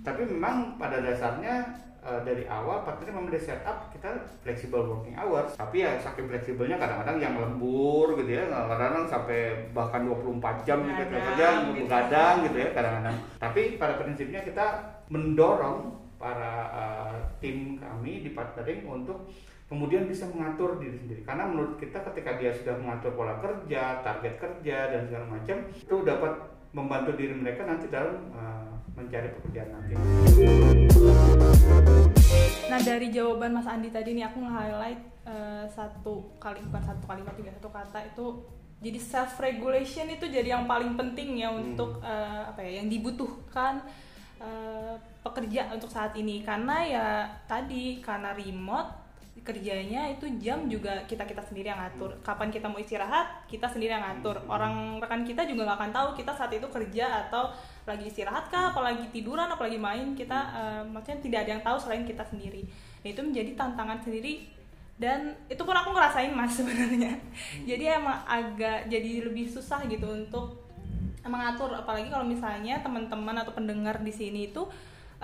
Tapi 0.00 0.24
memang 0.26 0.80
pada 0.80 1.04
dasarnya 1.04 1.68
uh, 2.04 2.20
dari 2.24 2.44
awal 2.48 2.82
partner 2.84 3.12
memang 3.12 3.28
udah 3.28 3.42
setup 3.42 3.92
kita 3.92 4.08
flexible 4.40 4.84
working 4.84 5.16
hours 5.16 5.52
tapi 5.56 5.84
ya 5.84 6.00
saking 6.00 6.28
fleksibelnya 6.28 6.76
kadang-kadang 6.80 7.18
yang 7.20 7.34
lembur 7.36 8.16
gitu 8.20 8.30
ya 8.40 8.48
kadang-kadang 8.48 9.04
sampai 9.08 9.40
bahkan 9.72 10.04
24 10.08 10.66
jam 10.66 10.78
juga 10.84 11.04
Begadang, 11.04 11.12
kerja 11.12 11.46
gitu. 11.50 11.86
begadang 11.86 12.34
gitu 12.48 12.56
ya 12.56 12.68
kadang-kadang 12.72 13.16
tapi 13.36 13.62
pada 13.76 13.94
prinsipnya 14.00 14.40
kita 14.44 14.66
mendorong 15.12 15.78
para 16.20 16.52
uh, 16.68 17.16
tim 17.40 17.80
kami 17.80 18.20
di 18.20 18.30
partnering 18.36 18.84
untuk 18.84 19.32
kemudian 19.72 20.04
bisa 20.04 20.28
mengatur 20.28 20.76
diri 20.82 20.98
sendiri 20.98 21.22
karena 21.24 21.48
menurut 21.48 21.80
kita 21.80 22.02
ketika 22.12 22.36
dia 22.36 22.52
sudah 22.52 22.76
mengatur 22.76 23.16
pola 23.16 23.38
kerja 23.40 24.04
target 24.04 24.34
kerja 24.36 24.78
dan 24.92 25.08
segala 25.08 25.26
macam 25.30 25.56
itu 25.72 25.96
dapat 26.04 26.32
membantu 26.74 27.10
diri 27.16 27.34
mereka 27.34 27.64
nanti 27.64 27.86
dalam 27.88 28.30
uh, 28.34 28.74
mencari 28.94 29.30
pekerjaan 29.32 29.70
nanti. 29.72 29.94
Nah 32.70 32.80
dari 32.80 33.10
jawaban 33.10 33.50
Mas 33.50 33.66
Andi 33.66 33.90
tadi 33.90 34.14
nih 34.14 34.24
aku 34.24 34.38
nge-highlight 34.40 35.00
eh, 35.26 35.64
satu 35.66 36.38
kali 36.38 36.62
bukan 36.62 36.82
satu 36.82 37.04
kalimat 37.04 37.34
juga 37.34 37.50
satu 37.50 37.68
kata 37.68 37.98
itu 38.06 38.26
jadi 38.80 38.96
self 38.96 39.36
regulation 39.36 40.08
itu 40.08 40.24
jadi 40.24 40.56
yang 40.56 40.64
paling 40.64 40.96
penting 40.96 41.36
ya 41.36 41.50
Hmm. 41.50 41.60
untuk 41.66 41.98
eh, 42.00 42.42
apa 42.46 42.62
ya 42.62 42.80
yang 42.80 42.86
dibutuhkan 42.86 43.82
eh, 44.38 44.94
pekerja 45.20 45.68
untuk 45.74 45.90
saat 45.90 46.14
ini 46.14 46.40
karena 46.40 46.76
ya 46.80 47.06
tadi 47.44 47.98
karena 48.00 48.32
remote 48.32 48.99
kerjanya 49.40 50.12
itu 50.12 50.28
jam 50.36 50.68
juga 50.68 51.02
kita 51.08 51.24
kita 51.24 51.40
sendiri 51.40 51.72
yang 51.72 51.80
ngatur. 51.80 52.12
Kapan 52.20 52.52
kita 52.52 52.68
mau 52.68 52.76
istirahat 52.76 53.48
kita 53.48 53.66
sendiri 53.66 53.96
yang 53.96 54.04
ngatur. 54.04 54.36
Orang 54.46 55.00
rekan 55.00 55.24
kita 55.24 55.48
juga 55.48 55.64
nggak 55.64 55.78
akan 55.80 55.92
tahu 55.96 56.08
kita 56.20 56.32
saat 56.36 56.52
itu 56.52 56.68
kerja 56.68 57.26
atau 57.26 57.48
lagi 57.88 58.04
istirahat 58.06 58.52
kah 58.52 58.70
apalagi 58.76 59.08
tiduran 59.08 59.48
apalagi 59.48 59.80
main. 59.80 60.12
Kita 60.12 60.38
eh, 60.52 60.82
maksudnya 60.84 61.18
tidak 61.24 61.38
ada 61.48 61.50
yang 61.56 61.62
tahu 61.64 61.76
selain 61.80 62.04
kita 62.04 62.22
sendiri. 62.22 62.62
Nah 63.00 63.08
itu 63.08 63.20
menjadi 63.24 63.50
tantangan 63.56 63.98
sendiri. 64.04 64.60
Dan 65.00 65.32
itu 65.48 65.62
pun 65.64 65.72
aku 65.72 65.96
ngerasain 65.96 66.32
mas 66.36 66.52
sebenarnya. 66.60 67.16
Jadi 67.64 67.84
emang 67.88 68.20
agak 68.28 68.92
jadi 68.92 69.24
lebih 69.24 69.48
susah 69.48 69.80
gitu 69.88 70.04
untuk 70.04 70.68
mengatur. 71.24 71.72
Apalagi 71.72 72.12
kalau 72.12 72.28
misalnya 72.28 72.84
teman-teman 72.84 73.40
atau 73.40 73.56
pendengar 73.56 74.04
di 74.04 74.12
sini 74.12 74.52
itu 74.52 74.68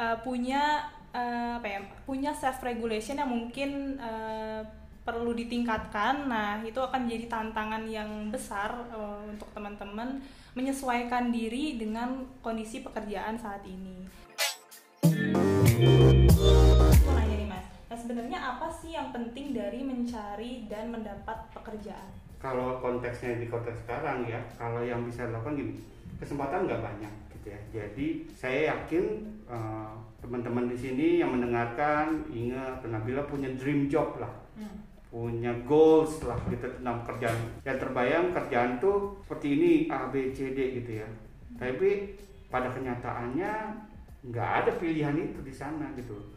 eh, 0.00 0.16
punya 0.24 0.88
eh, 1.16 1.50
apa 1.56 1.66
ya 1.66 1.80
punya 2.04 2.36
self 2.36 2.60
regulation 2.60 3.16
yang 3.16 3.32
mungkin 3.32 3.96
eh, 3.96 4.60
perlu 5.06 5.32
ditingkatkan. 5.32 6.28
Nah 6.28 6.60
itu 6.60 6.76
akan 6.76 7.08
menjadi 7.08 7.26
tantangan 7.32 7.82
yang 7.88 8.28
besar 8.28 8.70
eh, 8.92 9.18
untuk 9.32 9.48
teman-teman 9.56 10.20
menyesuaikan 10.52 11.32
diri 11.32 11.80
dengan 11.80 12.28
kondisi 12.44 12.84
pekerjaan 12.84 13.40
saat 13.40 13.64
ini. 13.64 14.04
Nah 17.86 17.96
sebenarnya 17.96 18.38
apa 18.38 18.68
sih 18.68 18.92
yang 18.92 19.14
penting 19.14 19.56
dari 19.56 19.80
mencari 19.80 20.68
dan 20.68 20.92
mendapat 20.92 21.48
pekerjaan? 21.54 22.12
Kalau 22.36 22.78
konteksnya 22.84 23.40
di 23.40 23.48
konteks 23.48 23.88
sekarang 23.88 24.28
ya, 24.28 24.36
kalau 24.60 24.84
yang 24.84 25.00
bisa 25.08 25.24
dilakukan 25.24 25.56
gini, 25.56 25.74
kesempatan 26.20 26.68
nggak 26.68 26.84
banyak 26.84 27.25
ya. 27.46 27.58
Jadi 27.70 28.26
saya 28.34 28.74
yakin 28.74 29.04
eh, 29.46 29.94
teman-teman 30.18 30.66
di 30.66 30.74
sini 30.74 31.22
yang 31.22 31.30
mendengarkan 31.38 32.26
ingat 32.28 32.82
Nabila 32.82 33.22
punya 33.30 33.48
dream 33.54 33.86
job 33.86 34.18
lah. 34.18 34.34
Punya 35.06 35.54
goals 35.64 36.26
lah 36.26 36.36
gitu. 36.50 36.66
Tentang 36.66 37.06
kerjaan 37.06 37.38
yang 37.62 37.78
terbayang 37.78 38.26
kerjaan 38.34 38.82
tuh 38.82 39.22
seperti 39.24 39.56
ini 39.56 39.70
A 39.86 40.10
B 40.10 40.34
C 40.34 40.52
D 40.52 40.82
gitu 40.82 41.00
ya. 41.00 41.08
Tapi 41.56 42.18
pada 42.50 42.68
kenyataannya 42.68 43.52
nggak 44.26 44.50
ada 44.66 44.70
pilihan 44.76 45.14
itu 45.14 45.38
di 45.46 45.54
sana 45.54 45.94
gitu. 45.94 46.34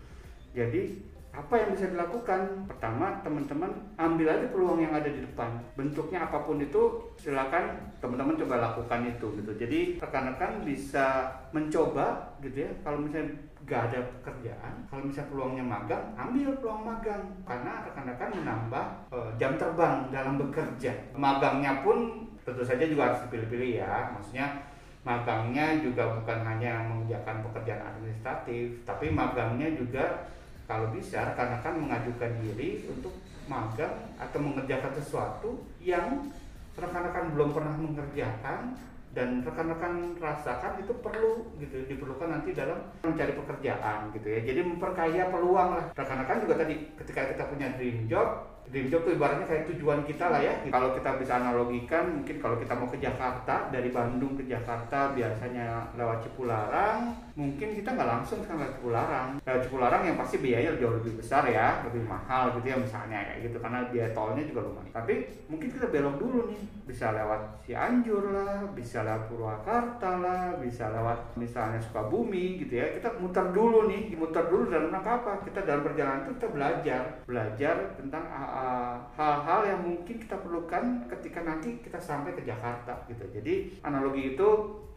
Jadi 0.54 1.09
apa 1.30 1.54
yang 1.56 1.70
bisa 1.78 1.86
dilakukan? 1.94 2.66
Pertama 2.66 3.22
teman-teman 3.22 3.70
ambil 3.96 4.28
aja 4.34 4.48
peluang 4.50 4.80
yang 4.82 4.94
ada 4.94 5.08
di 5.08 5.22
depan. 5.22 5.62
Bentuknya 5.78 6.26
apa 6.26 6.42
pun 6.44 6.58
itu 6.58 7.14
silakan 7.22 7.78
teman-teman 8.02 8.36
coba 8.36 8.56
lakukan 8.60 9.06
itu 9.06 9.28
gitu. 9.38 9.52
Jadi 9.56 9.80
rekan-rekan 10.02 10.66
bisa 10.66 11.30
mencoba 11.54 12.34
gitu 12.42 12.66
ya. 12.66 12.72
Kalau 12.82 12.98
misalnya 13.00 13.38
gak 13.70 13.94
ada 13.94 14.02
pekerjaan 14.18 14.74
kalau 14.90 15.06
misalnya 15.06 15.30
peluangnya 15.30 15.66
magang 15.66 16.04
ambil 16.18 16.50
peluang 16.58 16.84
magang. 16.84 17.24
Karena 17.46 17.72
rekan-rekan 17.86 18.30
menambah 18.34 18.86
eh, 19.14 19.30
jam 19.38 19.54
terbang 19.56 20.10
dalam 20.10 20.36
bekerja. 20.42 20.92
Magangnya 21.14 21.86
pun 21.86 22.28
tentu 22.42 22.66
saja 22.66 22.84
juga 22.90 23.14
harus 23.14 23.22
dipilih-pilih 23.30 23.86
ya. 23.86 24.10
Maksudnya 24.18 24.70
magangnya 25.00 25.80
juga 25.80 26.12
bukan 26.20 26.44
hanya 26.44 26.84
mengerjakan 26.84 27.40
pekerjaan 27.48 27.96
administratif 27.96 28.84
tapi 28.84 29.08
magangnya 29.08 29.72
juga 29.72 30.28
kalau 30.70 30.94
bisa 30.94 31.34
rekan-rekan 31.34 31.82
mengajukan 31.82 32.30
diri 32.46 32.86
untuk 32.86 33.10
magang 33.50 34.14
atau 34.22 34.38
mengerjakan 34.38 34.94
sesuatu 35.02 35.66
yang 35.82 36.30
rekan-rekan 36.78 37.34
belum 37.34 37.50
pernah 37.58 37.74
mengerjakan 37.74 38.78
dan 39.18 39.42
rekan-rekan 39.42 40.14
rasakan 40.22 40.78
itu 40.86 40.94
perlu 41.02 41.58
gitu 41.58 41.82
diperlukan 41.90 42.30
nanti 42.30 42.54
dalam 42.54 42.94
mencari 43.02 43.34
pekerjaan 43.34 44.14
gitu 44.14 44.28
ya. 44.30 44.40
Jadi 44.46 44.62
memperkaya 44.62 45.34
peluang 45.34 45.70
lah. 45.82 45.86
Rekan-rekan 45.98 46.46
juga 46.46 46.62
tadi 46.62 46.94
ketika 46.94 47.34
kita 47.34 47.44
punya 47.50 47.74
dream 47.74 48.06
job 48.06 48.49
dream 48.70 48.86
job 48.86 49.02
itu 49.02 49.18
ibaratnya 49.18 49.50
kayak 49.50 49.66
tujuan 49.74 50.06
kita 50.06 50.30
lah 50.30 50.42
ya. 50.46 50.54
Kalau 50.70 50.94
kita 50.94 51.18
bisa 51.18 51.42
analogikan 51.42 52.22
mungkin 52.22 52.38
kalau 52.38 52.56
kita 52.62 52.74
mau 52.78 52.86
ke 52.86 53.02
Jakarta 53.02 53.74
dari 53.74 53.90
Bandung 53.90 54.38
ke 54.38 54.46
Jakarta 54.46 55.18
biasanya 55.18 55.90
lewat 55.98 56.22
Cipularang 56.22 57.18
mungkin 57.34 57.72
kita 57.72 57.96
nggak 57.98 58.10
langsung 58.10 58.46
kan 58.46 58.62
lewat 58.62 58.78
Cipularang. 58.78 59.30
Lewat 59.42 59.62
Cipularang 59.66 60.04
yang 60.06 60.18
pasti 60.22 60.38
biayanya 60.38 60.78
jauh 60.78 61.02
lebih 61.02 61.18
besar 61.18 61.50
ya 61.50 61.82
lebih 61.82 62.06
mahal 62.06 62.54
gitu 62.62 62.68
ya 62.70 62.78
misalnya 62.78 63.26
kayak 63.26 63.50
gitu. 63.50 63.58
Karena 63.58 63.80
biaya 63.90 64.10
tolnya 64.14 64.44
juga 64.46 64.62
lumayan. 64.70 64.94
Tapi 64.94 65.14
mungkin 65.50 65.70
kita 65.74 65.90
belok 65.90 66.16
dulu 66.22 66.40
nih. 66.54 66.62
Bisa 66.86 67.14
lewat 67.14 67.42
Cianjur 67.66 68.34
lah 68.34 68.66
bisa 68.74 69.06
lewat 69.06 69.30
Purwakarta 69.30 70.22
lah 70.22 70.58
bisa 70.58 70.90
lewat 70.90 71.38
misalnya 71.38 71.82
Sukabumi 71.82 72.62
gitu 72.62 72.78
ya. 72.78 72.86
Kita 73.02 73.18
muter 73.18 73.50
dulu 73.50 73.90
nih. 73.90 74.14
Muter 74.14 74.46
dulu 74.46 74.70
dalam 74.70 74.94
rangka 74.94 75.26
apa? 75.26 75.42
Kita 75.42 75.66
dalam 75.66 75.82
perjalanan 75.82 76.22
itu 76.26 76.38
kita 76.38 76.50
belajar. 76.54 77.02
Belajar 77.26 77.76
tentang 77.98 78.26
uh, 78.60 78.96
hal-hal 79.16 79.62
yang 79.64 79.80
mungkin 79.88 80.20
kita 80.20 80.36
perlukan 80.44 81.08
ketika 81.08 81.40
nanti 81.48 81.80
kita 81.80 81.96
sampai 81.96 82.36
ke 82.36 82.44
Jakarta 82.44 83.08
gitu. 83.08 83.24
Jadi 83.32 83.80
analogi 83.88 84.36
itu 84.36 84.48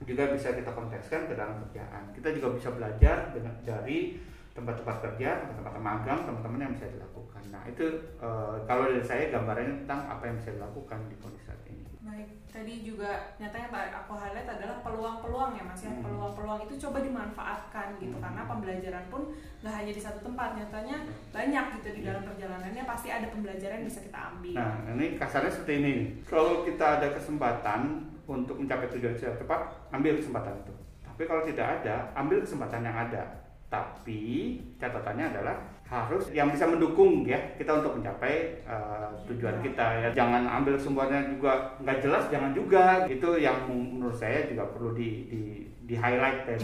juga 0.02 0.34
bisa 0.34 0.50
kita 0.50 0.74
kontekskan 0.74 1.30
ke 1.30 1.34
dalam 1.38 1.62
kerjaan. 1.66 2.10
Kita 2.10 2.34
juga 2.34 2.58
bisa 2.58 2.74
belajar 2.74 3.30
dengan 3.30 3.54
dari 3.62 4.18
tempat-tempat 4.52 4.96
kerja, 5.00 5.28
tempat-tempat 5.48 5.80
magang, 5.80 6.20
teman-teman 6.28 6.60
yang 6.60 6.72
bisa 6.76 6.86
dilakukan. 6.92 7.42
Nah 7.48 7.62
itu 7.64 7.84
uh, 8.20 8.60
kalau 8.68 8.84
dari 8.88 9.00
saya 9.00 9.32
gambarannya 9.32 9.84
tentang 9.84 10.00
apa 10.06 10.22
yang 10.28 10.36
bisa 10.36 10.50
dilakukan 10.52 10.98
di 11.08 11.16
kondisi 11.20 11.44
saat 11.48 11.62
ini. 11.68 11.80
Baik, 12.02 12.28
tadi 12.50 12.82
juga 12.82 13.32
nyatanya 13.38 13.70
yang 13.70 13.94
aku 14.04 14.12
highlight 14.18 14.48
adalah 14.50 14.76
peluang-peluang 14.82 15.54
ya 15.54 15.62
mas 15.64 15.80
ya 15.80 15.90
Hmm. 15.94 16.02
peluang-peluang 16.02 16.66
itu 16.66 16.74
coba 16.82 16.98
dimanfaatkan 17.00 17.86
gitu 17.96 18.16
Hmm. 18.18 18.24
karena 18.26 18.42
pembelajaran 18.44 19.04
pun 19.08 19.22
nggak 19.62 19.74
hanya 19.78 19.92
di 19.94 20.02
satu 20.02 20.18
tempat 20.20 20.58
nyatanya 20.58 20.96
banyak 21.30 21.64
gitu 21.78 21.88
di 21.96 22.02
dalam 22.02 22.22
perjalanannya 22.26 22.82
pasti 22.84 23.08
ada 23.08 23.26
pembelajaran 23.30 23.80
yang 23.80 23.88
bisa 23.88 24.02
kita 24.02 24.18
ambil. 24.34 24.54
Nah 24.58 24.74
ini 24.98 25.06
kasarnya 25.16 25.52
seperti 25.54 25.74
ini. 25.78 25.94
Kalau 26.26 26.66
kita 26.66 27.00
ada 27.00 27.08
kesempatan 27.14 27.80
untuk 28.26 28.58
mencapai 28.58 28.90
tujuan 28.92 29.14
secara 29.16 29.38
tepat, 29.38 29.60
ambil 29.94 30.18
kesempatan 30.18 30.54
itu. 30.60 30.74
Tapi 31.06 31.22
kalau 31.24 31.42
tidak 31.46 31.66
ada, 31.80 32.10
ambil 32.18 32.42
kesempatan 32.42 32.82
yang 32.82 32.96
ada. 32.98 33.41
Tapi 33.72 34.60
catatannya 34.76 35.32
adalah 35.32 35.56
harus 35.88 36.28
yang 36.28 36.52
bisa 36.52 36.68
mendukung 36.68 37.24
ya 37.24 37.40
kita 37.56 37.80
untuk 37.80 37.96
mencapai 37.96 38.60
uh, 38.68 39.08
tujuan 39.32 39.64
kita 39.64 39.86
ya. 39.96 40.08
Jangan 40.12 40.44
ambil 40.44 40.76
semuanya 40.76 41.24
juga 41.24 41.72
nggak 41.80 42.04
jelas, 42.04 42.28
jangan 42.28 42.52
juga. 42.52 43.08
Itu 43.08 43.40
yang 43.40 43.64
menurut 43.72 44.12
saya 44.12 44.44
juga 44.44 44.68
perlu 44.68 44.92
di 44.92 45.24
di, 45.24 45.42
di 45.88 45.94
highlight 45.96 46.52
ya. 46.52 46.56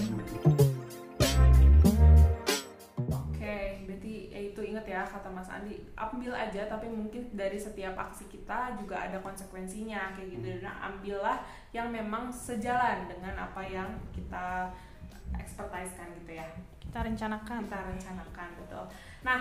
Oke, 3.09 3.57
berarti 3.89 4.15
ya 4.29 4.41
itu 4.53 4.61
ingat 4.61 4.85
ya 4.85 5.01
kata 5.09 5.33
Mas 5.33 5.49
Andi, 5.49 5.81
ambil 5.97 6.37
aja 6.37 6.69
tapi 6.69 6.93
mungkin 6.93 7.33
dari 7.33 7.57
setiap 7.57 7.97
aksi 7.97 8.29
kita 8.29 8.77
juga 8.77 9.01
ada 9.01 9.17
konsekuensinya 9.25 10.13
kayak 10.13 10.29
gitu. 10.37 10.61
Nah, 10.61 10.93
ambillah 10.93 11.41
yang 11.73 11.89
memang 11.89 12.29
sejalan 12.29 13.09
dengan 13.09 13.49
apa 13.49 13.65
yang 13.65 13.97
kita 14.13 14.77
expertise-kan 15.41 16.13
gitu 16.21 16.37
ya. 16.37 16.49
Kita 16.89 17.05
rencanakan. 17.05 17.61
Kita 17.69 17.81
rencanakan 17.85 18.49
betul. 18.65 18.85
Nah, 19.21 19.39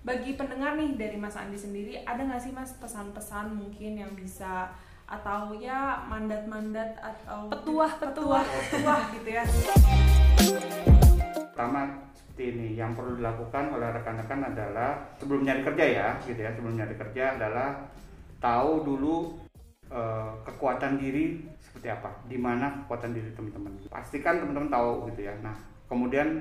bagi 0.00 0.36
pendengar 0.36 0.76
nih 0.76 1.00
dari 1.00 1.16
Mas 1.16 1.32
Andi 1.32 1.56
sendiri, 1.56 2.04
ada 2.04 2.20
nggak 2.20 2.40
sih 2.40 2.52
Mas 2.52 2.76
pesan-pesan 2.76 3.56
mungkin 3.56 3.96
yang 3.96 4.12
bisa 4.12 4.68
atau 5.04 5.56
ya 5.56 6.06
mandat-mandat 6.06 6.94
atau 7.02 7.50
Petuah-petuah. 7.50 8.44
petuah 8.46 9.00
gitu 9.10 9.28
ya. 9.32 9.42
pertama 11.50 11.82
seperti 12.14 12.56
ini 12.56 12.68
yang 12.72 12.94
perlu 12.94 13.18
dilakukan 13.18 13.74
oleh 13.74 13.90
rekan-rekan 13.90 14.40
adalah 14.48 14.96
sebelum 15.18 15.44
nyari 15.44 15.60
kerja 15.60 15.84
ya 15.84 16.08
gitu 16.24 16.40
ya 16.40 16.50
sebelum 16.56 16.72
nyari 16.72 16.94
kerja 16.96 17.36
adalah 17.36 17.68
tahu 18.40 18.86
dulu 18.86 19.34
eh, 19.92 20.30
kekuatan 20.46 20.96
diri 20.96 21.44
seperti 21.60 21.90
apa 21.92 22.08
di 22.24 22.40
mana 22.40 22.80
kekuatan 22.86 23.12
diri 23.12 23.28
teman-teman 23.36 23.76
pastikan 23.92 24.40
teman-teman 24.40 24.72
tahu 24.72 25.10
gitu 25.12 25.28
ya 25.28 25.34
nah 25.44 25.52
kemudian 25.84 26.40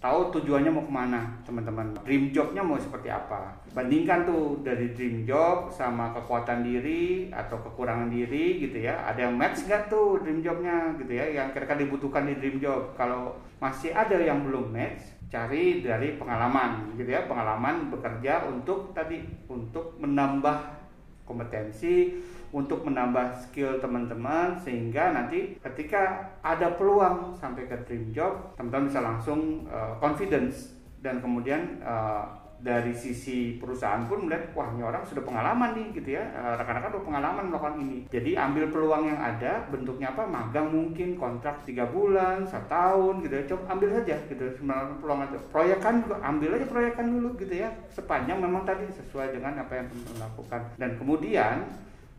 tahu 0.00 0.32
tujuannya 0.32 0.72
mau 0.72 0.88
ke 0.88 0.92
mana 0.92 1.20
teman-teman? 1.44 1.92
Dream 2.02 2.32
jobnya 2.32 2.64
mau 2.64 2.80
seperti 2.80 3.12
apa? 3.12 3.52
Bandingkan 3.76 4.24
tuh 4.24 4.64
dari 4.64 4.96
dream 4.96 5.28
job 5.28 5.68
sama 5.68 6.16
kekuatan 6.16 6.64
diri 6.64 7.28
atau 7.28 7.60
kekurangan 7.60 8.08
diri 8.08 8.64
gitu 8.64 8.80
ya. 8.80 9.04
Ada 9.04 9.28
yang 9.28 9.36
match 9.36 9.68
nggak 9.68 9.92
tuh 9.92 10.24
dream 10.24 10.40
jobnya 10.40 10.96
gitu 10.96 11.12
ya 11.12 11.28
yang 11.28 11.52
kira-kira 11.52 11.84
dibutuhkan 11.84 12.24
di 12.24 12.40
dream 12.40 12.56
job? 12.58 12.96
Kalau 12.96 13.36
masih 13.60 13.92
ada 13.92 14.16
yang 14.16 14.40
belum 14.48 14.72
match 14.72 15.20
cari 15.28 15.84
dari 15.84 16.16
pengalaman 16.16 16.96
gitu 16.96 17.12
ya. 17.12 17.28
Pengalaman 17.28 17.92
bekerja 17.92 18.48
untuk 18.48 18.96
tadi 18.96 19.20
untuk 19.52 20.00
menambah 20.00 20.80
kompetensi 21.28 22.16
untuk 22.50 22.82
menambah 22.82 23.38
skill 23.46 23.78
teman-teman 23.78 24.58
sehingga 24.58 25.14
nanti 25.14 25.54
ketika 25.62 26.34
ada 26.42 26.74
peluang 26.74 27.38
sampai 27.38 27.70
ke 27.70 27.76
dream 27.86 28.10
job 28.10 28.54
teman-teman 28.58 28.90
bisa 28.90 29.00
langsung 29.02 29.66
uh, 29.70 29.94
confidence. 30.02 30.74
Dan 31.00 31.24
kemudian 31.24 31.80
uh, 31.80 32.28
dari 32.60 32.92
sisi 32.92 33.56
perusahaan 33.56 34.04
pun 34.04 34.28
melihat 34.28 34.52
wah 34.52 34.68
ini 34.68 34.84
orang 34.84 35.00
sudah 35.00 35.24
pengalaman 35.24 35.72
nih 35.72 35.96
gitu 35.96 36.20
ya. 36.20 36.28
Uh, 36.36 36.60
rekan-rekan 36.60 36.92
udah 36.92 37.06
pengalaman 37.08 37.44
melakukan 37.48 37.76
ini. 37.80 37.98
Jadi 38.12 38.36
ambil 38.36 38.68
peluang 38.68 39.08
yang 39.08 39.16
ada 39.16 39.64
bentuknya 39.72 40.12
apa 40.12 40.28
magang 40.28 40.68
mungkin 40.68 41.16
kontrak 41.16 41.64
tiga 41.64 41.88
bulan 41.88 42.44
satu 42.44 42.68
tahun 42.68 43.14
gitu 43.24 43.32
ya. 43.32 43.44
Coba 43.48 43.62
ambil 43.72 43.88
saja 43.96 44.16
gitu. 44.28 44.44
Sebenarnya 44.60 44.92
peluang 45.00 45.20
itu. 45.24 45.38
Proyekan 45.48 45.94
juga 46.04 46.16
ambil 46.20 46.50
aja 46.60 46.66
proyekan 46.68 47.06
dulu 47.08 47.28
gitu 47.40 47.54
ya. 47.64 47.68
Sepanjang 47.88 48.38
memang 48.44 48.68
tadi 48.68 48.84
sesuai 48.92 49.32
dengan 49.32 49.56
apa 49.56 49.72
yang 49.80 49.86
teman-teman 49.88 50.20
lakukan. 50.28 50.60
Dan 50.76 50.90
kemudian 51.00 51.56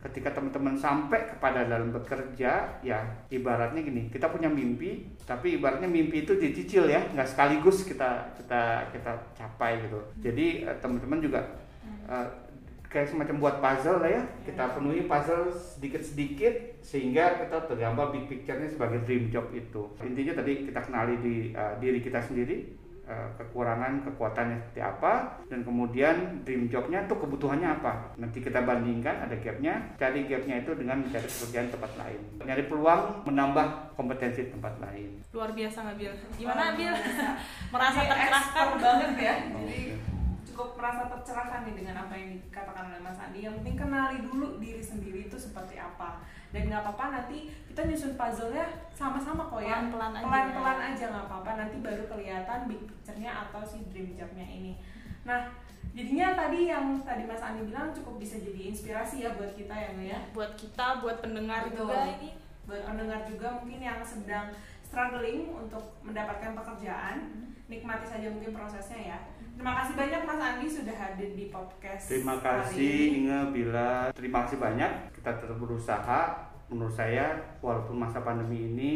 ketika 0.02 0.34
teman-teman 0.34 0.74
sampai 0.74 1.30
kepada 1.30 1.62
dalam 1.62 1.94
bekerja 1.94 2.82
ya 2.82 2.98
ibaratnya 3.30 3.86
gini 3.86 4.10
kita 4.10 4.26
punya 4.26 4.50
mimpi 4.50 5.06
tapi 5.22 5.62
ibaratnya 5.62 5.86
mimpi 5.86 6.26
itu 6.26 6.34
dicicil 6.34 6.90
ya 6.90 7.06
nggak 7.14 7.30
sekaligus 7.30 7.86
kita 7.86 8.34
kita 8.34 8.90
kita 8.90 9.12
capai 9.38 9.78
gitu. 9.86 10.02
Jadi 10.18 10.66
eh, 10.66 10.76
teman-teman 10.82 11.22
juga 11.22 11.40
eh, 12.10 12.26
kayak 12.90 13.14
semacam 13.14 13.36
buat 13.40 13.56
puzzle 13.62 14.04
lah 14.04 14.10
ya. 14.10 14.22
kita 14.44 14.64
penuhi 14.76 15.06
puzzle 15.08 15.48
sedikit-sedikit 15.54 16.84
sehingga 16.84 17.40
kita 17.40 17.64
tergambar 17.70 18.12
big 18.12 18.26
picture-nya 18.28 18.68
sebagai 18.68 19.06
dream 19.06 19.30
job 19.30 19.48
itu. 19.54 19.86
Intinya 20.02 20.42
tadi 20.42 20.66
kita 20.66 20.80
kenali 20.82 21.14
di 21.22 21.34
eh, 21.54 21.74
diri 21.78 22.02
kita 22.02 22.18
sendiri 22.18 22.81
kekurangan 23.10 24.06
kekuatannya 24.06 24.62
seperti 24.62 24.80
apa 24.80 25.42
dan 25.50 25.66
kemudian 25.66 26.46
dream 26.46 26.70
jobnya 26.70 27.02
tuh 27.10 27.18
kebutuhannya 27.18 27.66
apa 27.82 28.14
nanti 28.16 28.38
kita 28.38 28.62
bandingkan 28.62 29.26
ada 29.26 29.34
gapnya 29.42 29.74
cari 29.98 30.24
gapnya 30.30 30.62
itu 30.62 30.70
dengan 30.78 31.02
mencari 31.02 31.26
pekerjaan 31.26 31.68
tempat 31.68 31.92
lain 31.98 32.20
nyari 32.46 32.64
peluang 32.70 33.26
menambah 33.26 33.66
kompetensi 33.98 34.48
tempat 34.54 34.78
lain 34.78 35.22
Luar 35.32 35.50
biasa 35.56 35.76
nggak 35.80 35.96
Bil? 35.96 36.12
Wah, 36.12 36.36
Gimana 36.36 36.64
Bil? 36.76 36.92
Merasa 37.72 38.00
tercerahkan 38.04 38.66
banget 38.76 39.12
ya. 39.16 39.34
Oh, 39.48 39.64
Jadi 39.64 39.80
iya. 39.88 39.96
Cukup 40.52 40.76
merasa 40.76 41.08
tercerahkan 41.08 41.64
nih 41.64 41.80
dengan 41.80 42.04
apa 42.04 42.12
yang 42.12 42.36
dikatakan 42.36 42.92
oleh 42.92 43.00
Mas 43.00 43.16
Andi. 43.16 43.40
Yang 43.40 43.64
penting 43.64 43.76
kenali 43.80 44.18
dulu 44.20 44.60
diri 44.60 44.84
sendiri 44.84 45.24
itu 45.24 45.36
seperti 45.40 45.80
apa. 45.80 46.20
Dan 46.52 46.68
nggak 46.68 46.84
apa-apa 46.84 47.04
nanti 47.08 47.48
kita 47.72 47.88
nyusun 47.88 48.20
puzzle-nya 48.20 48.68
sama-sama 48.92 49.48
kok 49.48 49.64
ya. 49.64 49.80
Pelan-pelan 49.88 50.12
aja. 50.20 50.24
Pelan-pelan 50.28 50.78
aja 50.92 51.04
nggak 51.08 51.26
apa-apa. 51.32 51.50
Nanti 51.56 51.76
baru 51.80 52.04
kelihatan 52.04 52.58
big 52.68 52.84
picture-nya 52.84 53.48
atau 53.48 53.64
si 53.64 53.80
dream 53.88 54.12
job-nya 54.12 54.44
ini. 54.44 54.76
Nah, 55.24 55.48
jadinya 55.96 56.36
tadi 56.36 56.68
yang 56.68 57.00
tadi 57.00 57.24
Mas 57.24 57.40
Andi 57.40 57.64
bilang 57.64 57.88
cukup 57.96 58.20
bisa 58.20 58.36
jadi 58.36 58.68
inspirasi 58.68 59.24
ya 59.24 59.32
buat 59.32 59.56
kita 59.56 59.72
ya, 59.72 59.88
Nge, 59.96 60.06
ya. 60.12 60.20
Buat 60.36 60.52
kita, 60.60 61.00
buat 61.00 61.24
pendengar 61.24 61.72
Betul. 61.72 61.88
juga 61.88 62.20
ini. 62.20 62.30
buat 62.62 62.78
pendengar 62.86 63.26
juga 63.26 63.58
mungkin 63.58 63.82
yang 63.82 63.98
sedang 64.06 64.54
struggling 64.86 65.50
untuk 65.50 65.82
mendapatkan 66.06 66.54
pekerjaan 66.54 67.50
nikmati 67.66 68.06
saja 68.06 68.30
mungkin 68.30 68.54
prosesnya 68.54 69.00
ya 69.02 69.18
terima 69.54 69.72
kasih 69.78 69.94
banyak 69.94 70.20
Mas 70.24 70.40
Andi 70.40 70.66
sudah 70.68 70.96
hadir 70.96 71.30
di 71.36 71.52
podcast 71.52 72.04
Terima 72.08 72.36
kasih. 72.40 72.96
Inge 73.22 73.40
Bila. 73.52 74.10
Terima 74.16 74.44
kasih 74.44 74.58
banyak. 74.58 74.90
Kita 75.14 75.30
tetap 75.38 75.56
berusaha. 75.60 76.20
Menurut 76.72 76.94
saya 76.94 77.36
walaupun 77.60 78.00
masa 78.00 78.24
pandemi 78.24 78.72
ini 78.72 78.90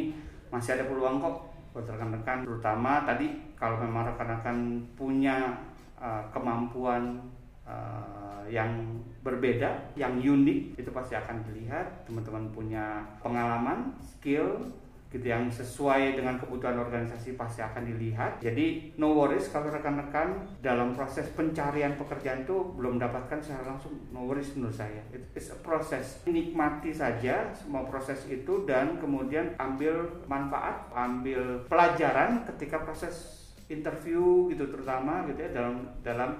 masih 0.49 0.81
ada 0.81 0.88
peluang 0.88 1.21
kok 1.21 1.37
buat 1.77 1.85
rekan-rekan 1.85 2.49
terutama 2.49 3.05
tadi 3.05 3.53
kalau 3.53 3.77
memang 3.85 4.09
rekan-rekan 4.09 4.81
punya 4.97 5.61
uh, 6.01 6.25
kemampuan 6.33 7.21
uh, 7.69 8.40
yang 8.49 8.97
berbeda, 9.21 9.92
yang 9.92 10.16
unik 10.16 10.81
itu 10.81 10.90
pasti 10.95 11.19
akan 11.19 11.45
dilihat. 11.45 12.09
Teman-teman 12.09 12.49
punya 12.55 13.05
pengalaman, 13.21 13.92
skill 14.01 14.64
gitu 15.07 15.23
yang 15.23 15.47
sesuai 15.47 16.19
dengan 16.19 16.37
kebutuhan 16.37 16.77
organisasi 16.83 17.38
pasti 17.38 17.62
akan 17.62 17.87
dilihat. 17.87 18.42
Jadi 18.42 18.99
no 18.99 19.14
worries 19.14 19.49
kalau 19.49 19.71
rekan-rekan 19.71 20.59
dalam 20.61 20.92
proses 20.92 21.31
pencarian 21.33 21.95
pekerjaan 21.95 22.42
itu 22.42 22.75
belum 22.75 22.99
mendapatkan 22.99 23.38
secara 23.38 23.75
langsung 23.75 23.95
no 24.11 24.27
worries 24.27 24.53
menurut 24.59 24.75
saya. 24.75 25.01
It 25.14 25.31
is 25.33 25.55
a 25.55 25.59
proses. 25.62 26.27
Nikmati 26.27 26.90
saja 26.90 27.55
semua 27.55 27.87
proses 27.87 28.27
itu 28.27 28.66
dan 28.66 28.99
kemudian 28.99 29.55
ambil 29.57 30.27
manfaat, 30.27 30.90
ambil 30.92 31.64
pelajaran 31.71 32.42
ketika 32.55 32.83
proses 32.83 33.47
interview 33.66 34.47
gitu 34.51 34.71
terutama 34.71 35.27
gitu 35.27 35.42
ya 35.42 35.51
dalam 35.51 35.75
dalam 36.03 36.31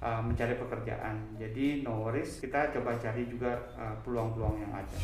uh, 0.00 0.20
mencari 0.24 0.56
pekerjaan. 0.56 1.16
Jadi 1.36 1.84
no 1.84 2.08
worries, 2.08 2.40
kita 2.40 2.72
coba 2.72 2.96
cari 2.96 3.24
juga 3.28 3.56
uh, 3.76 3.96
peluang-peluang 4.04 4.56
yang 4.60 4.72
ada. 4.72 4.96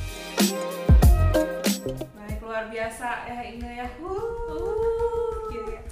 Baik 1.86 2.38
luar 2.40 2.64
biasa 2.66 3.08
ya 3.24 3.38
Inge 3.44 3.70
ya 3.74 3.86
gitu 5.46 5.70
ya. 5.70 5.82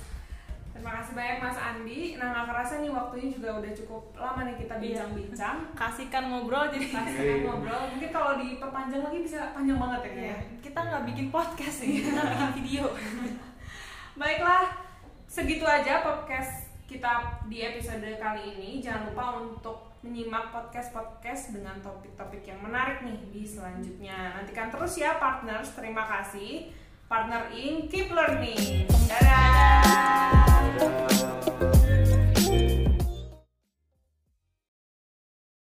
terima 0.72 0.90
kasih 0.96 1.12
banyak 1.12 1.38
Mas 1.38 1.58
Andi 1.58 2.00
nah 2.16 2.32
nggak 2.32 2.46
kerasa 2.48 2.72
nih 2.78 2.90
waktunya 2.90 3.28
juga 3.30 3.48
udah 3.56 3.72
cukup 3.72 4.02
lama 4.14 4.40
nih 4.42 4.56
kita 4.56 4.74
Iya. 4.74 4.80
bincang-bincang 4.80 5.56
Kasihkan 5.72 6.24
ngobrol 6.26 6.66
jadi 6.68 6.86
Kasih 6.88 7.20
Iya. 7.20 7.36
ngobrol 7.44 7.82
mungkin 7.88 8.10
kalau 8.10 8.32
diperpanjang 8.36 9.02
lagi 9.02 9.18
bisa 9.20 9.52
panjang 9.52 9.76
banget 9.76 10.00
ya 10.02 10.12
ya 10.26 10.36
kita 10.58 10.78
nggak 10.80 11.04
bikin 11.04 11.26
podcast 11.28 11.76
nih, 11.82 11.92
kita 12.00 12.22
bikin 12.22 12.50
video. 12.56 12.84
Baiklah, 14.14 14.72
segitu 15.26 15.64
aja 15.64 16.00
podcast 16.00 16.64
kita 16.84 17.12
di 17.44 17.60
episode 17.60 18.04
kali 18.16 18.52
ini. 18.52 18.78
Jangan 18.78 19.08
lupa 19.08 19.24
untuk 19.38 19.91
menyimak 20.02 20.50
podcast-podcast 20.50 21.54
dengan 21.54 21.78
topik-topik 21.78 22.42
yang 22.42 22.58
menarik 22.58 23.06
nih 23.06 23.18
di 23.30 23.46
selanjutnya. 23.46 24.34
Nantikan 24.34 24.68
terus 24.68 24.98
ya 24.98 25.16
partners. 25.22 25.70
Terima 25.78 26.02
kasih. 26.04 26.74
Partner 27.06 27.46
in 27.54 27.86
Keep 27.86 28.10
Learning. 28.10 28.90
Dadah. 29.06 30.26
Dadah. 30.78 31.41